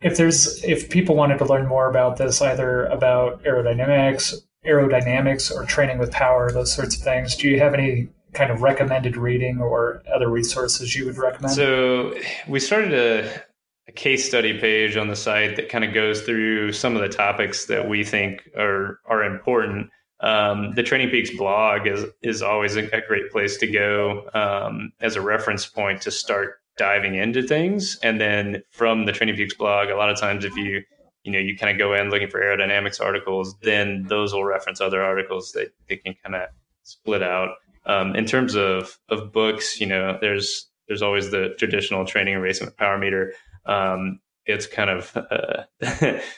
[0.00, 5.64] if there's if people wanted to learn more about this, either about aerodynamics, aerodynamics, or
[5.64, 9.60] training with power, those sorts of things, do you have any kind of recommended reading
[9.60, 11.52] or other resources you would recommend?
[11.52, 12.14] So
[12.46, 13.42] we started a,
[13.88, 17.08] a case study page on the site that kind of goes through some of the
[17.08, 19.90] topics that we think are are important.
[20.20, 24.92] Um, the Training Peaks blog is is always a, a great place to go um,
[25.00, 27.98] as a reference point to start diving into things.
[28.02, 30.82] And then from the Training Peaks blog, a lot of times if you
[31.24, 34.80] you know you kind of go in looking for aerodynamics articles, then those will reference
[34.80, 36.48] other articles that they can kind of
[36.84, 37.50] split out.
[37.86, 42.42] Um, in terms of of books, you know, there's there's always the traditional training and
[42.42, 43.34] racing power meter.
[43.66, 45.64] Um, it's kind of uh,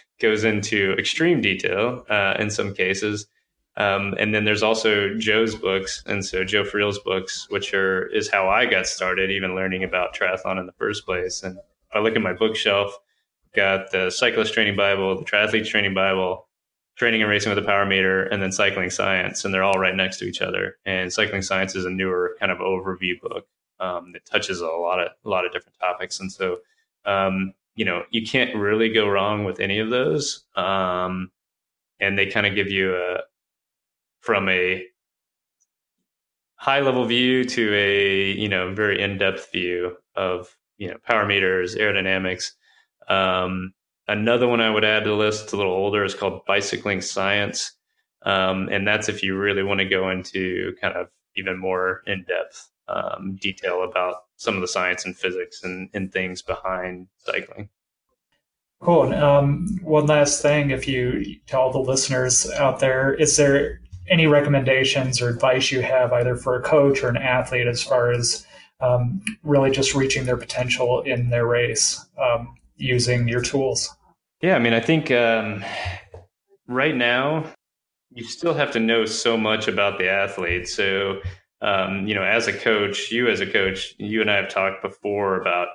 [0.21, 3.27] goes into extreme detail uh, in some cases.
[3.81, 8.29] Um, and then there's also Joe's books, and so Joe Friel's books, which are is
[8.29, 11.43] how I got started, even learning about triathlon in the first place.
[11.43, 12.99] And if I look at my bookshelf,
[13.55, 16.47] got the cyclist training Bible, the triathlete training Bible,
[16.97, 19.97] training and racing with a power meter, and then cycling science, and they're all right
[19.97, 20.77] next to each other.
[20.85, 23.47] And cycling science is a newer kind of overview book
[23.79, 26.59] um, that touches a lot of a lot of different topics, and so
[27.07, 30.45] um, you know you can't really go wrong with any of those.
[30.55, 31.31] Um,
[32.01, 33.21] and they kind of give you a
[34.21, 34.85] from a
[36.55, 41.27] high level view to a you know very in depth view of you know power
[41.27, 42.53] meters, aerodynamics.
[43.09, 43.73] Um,
[44.09, 47.01] another one I would add to the list, it's a little older, is called Bicycling
[47.01, 47.73] Science,
[48.23, 52.25] um, and that's if you really want to go into kind of even more in
[52.25, 57.69] depth um, detail about some of the science and physics and, and things behind cycling.
[58.81, 59.13] Cool.
[59.15, 65.23] Um, one last thing, if you tell the listeners out there, is there any recommendations
[65.23, 68.45] or advice you have either for a coach or an athlete as far as
[68.81, 73.95] um, really just reaching their potential in their race um, using your tools?
[74.43, 75.65] Yeah, I mean, I think um,
[76.67, 77.45] right now
[78.13, 80.69] you still have to know so much about the athlete.
[80.69, 81.21] So,
[81.61, 84.83] um, you know, as a coach, you as a coach, you and I have talked
[84.83, 85.69] before about,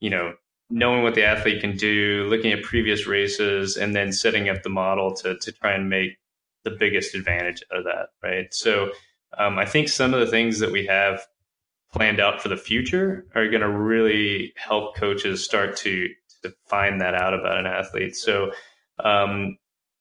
[0.00, 0.34] you know,
[0.70, 4.70] knowing what the athlete can do, looking at previous races, and then setting up the
[4.70, 6.16] model to to try and make
[6.64, 8.52] the biggest advantage of that, right?
[8.52, 8.92] So,
[9.38, 11.26] um, I think some of the things that we have
[11.92, 16.08] planned out for the future are going to really help coaches start to
[16.42, 18.16] to find that out about an athlete.
[18.16, 18.50] So,
[18.98, 19.58] um,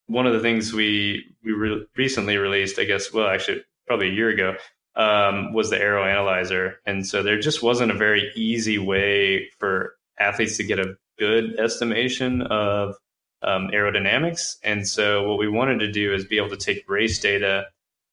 [0.08, 4.14] one of the things we we re- recently released, I guess, well, actually, probably a
[4.14, 4.56] year ago,
[4.96, 9.96] um, was the Aero Analyzer, and so there just wasn't a very easy way for
[10.20, 12.96] athletes to get a good estimation of
[13.44, 14.58] um, aerodynamics.
[14.64, 17.66] And so, what we wanted to do is be able to take race data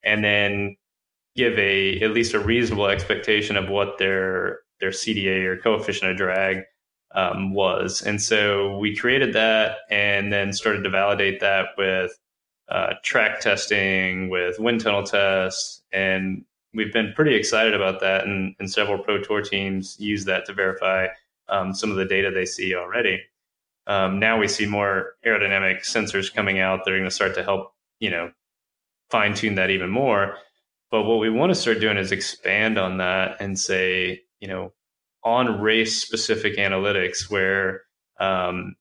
[0.02, 0.76] and then
[1.36, 6.16] give a at least a reasonable expectation of what their their CDA or coefficient of
[6.16, 6.64] drag
[7.14, 8.02] um, was.
[8.02, 12.12] And so we created that and then started to validate that with
[12.68, 15.82] uh, track testing, with wind tunnel tests.
[15.92, 18.24] And we've been pretty excited about that.
[18.24, 21.08] And, and several Pro Tour teams use that to verify
[21.48, 23.22] um, some of the data they see already.
[23.88, 27.42] Um, now we see more aerodynamic sensors coming out that are going to start to
[27.42, 28.30] help, you know,
[29.10, 30.36] fine tune that even more.
[30.90, 34.72] But what we want to start doing is expand on that and say, you know,
[35.24, 37.82] on race specific analytics where
[38.20, 38.76] um,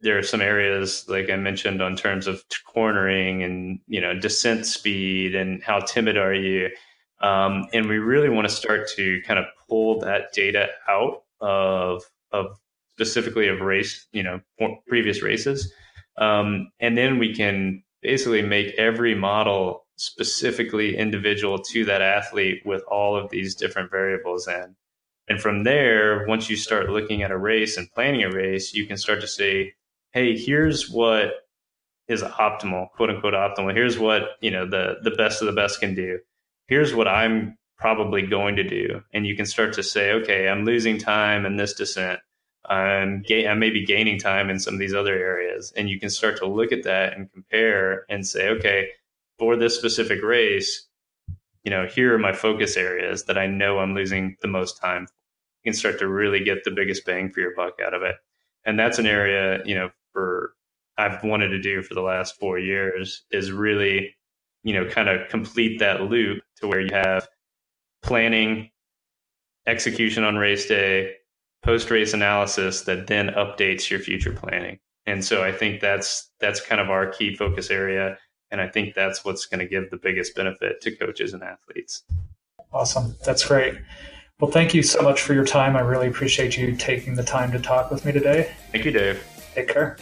[0.00, 4.66] there are some areas like I mentioned on terms of cornering and you know descent
[4.66, 6.70] speed and how timid are you,
[7.20, 12.02] um, and we really want to start to kind of pull that data out of
[12.32, 12.58] of
[13.00, 14.40] specifically of race you know
[14.86, 15.72] previous races,
[16.18, 22.82] um, and then we can basically make every model specifically individual to that athlete with
[22.90, 24.74] all of these different variables in.
[25.28, 28.86] And from there, once you start looking at a race and planning a race, you
[28.86, 29.74] can start to say,
[30.12, 31.32] hey, here's what
[32.08, 33.74] is optimal, quote unquote optimal.
[33.74, 36.18] Here's what, you know, the the best of the best can do.
[36.66, 39.02] Here's what I'm probably going to do.
[39.12, 42.20] And you can start to say, okay, I'm losing time in this descent.
[42.66, 45.72] I'm ga- I may be gaining time in some of these other areas.
[45.76, 48.88] And you can start to look at that and compare and say, okay,
[49.38, 50.86] for this specific race,
[51.64, 55.06] you know, here are my focus areas that I know I'm losing the most time
[55.62, 58.16] you can start to really get the biggest bang for your buck out of it.
[58.64, 60.54] And that's an area, you know, for
[60.96, 64.16] I've wanted to do for the last four years is really,
[64.62, 67.28] you know, kind of complete that loop to where you have
[68.02, 68.70] planning,
[69.66, 71.14] execution on race day,
[71.62, 74.78] post race analysis that then updates your future planning.
[75.06, 78.18] And so I think that's that's kind of our key focus area.
[78.50, 82.02] And I think that's what's going to give the biggest benefit to coaches and athletes.
[82.72, 83.16] Awesome.
[83.24, 83.76] That's great.
[84.40, 85.76] Well, thank you so much for your time.
[85.76, 88.52] I really appreciate you taking the time to talk with me today.
[88.72, 89.22] Thank you, Dave.
[89.54, 89.96] Take care.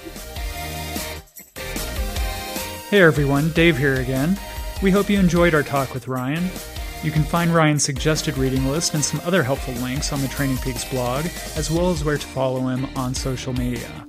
[2.88, 4.38] Hey everyone, Dave here again.
[4.82, 6.48] We hope you enjoyed our talk with Ryan.
[7.02, 10.58] You can find Ryan's suggested reading list and some other helpful links on the Training
[10.58, 11.26] Peaks blog,
[11.56, 14.06] as well as where to follow him on social media.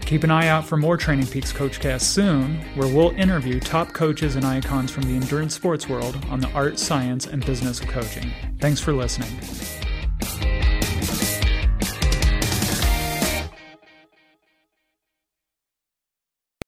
[0.00, 4.36] Keep an eye out for more Training Peaks Coachcast soon, where we'll interview top coaches
[4.36, 8.30] and icons from the endurance sports world on the art, science, and business of coaching.
[8.60, 9.30] Thanks for listening.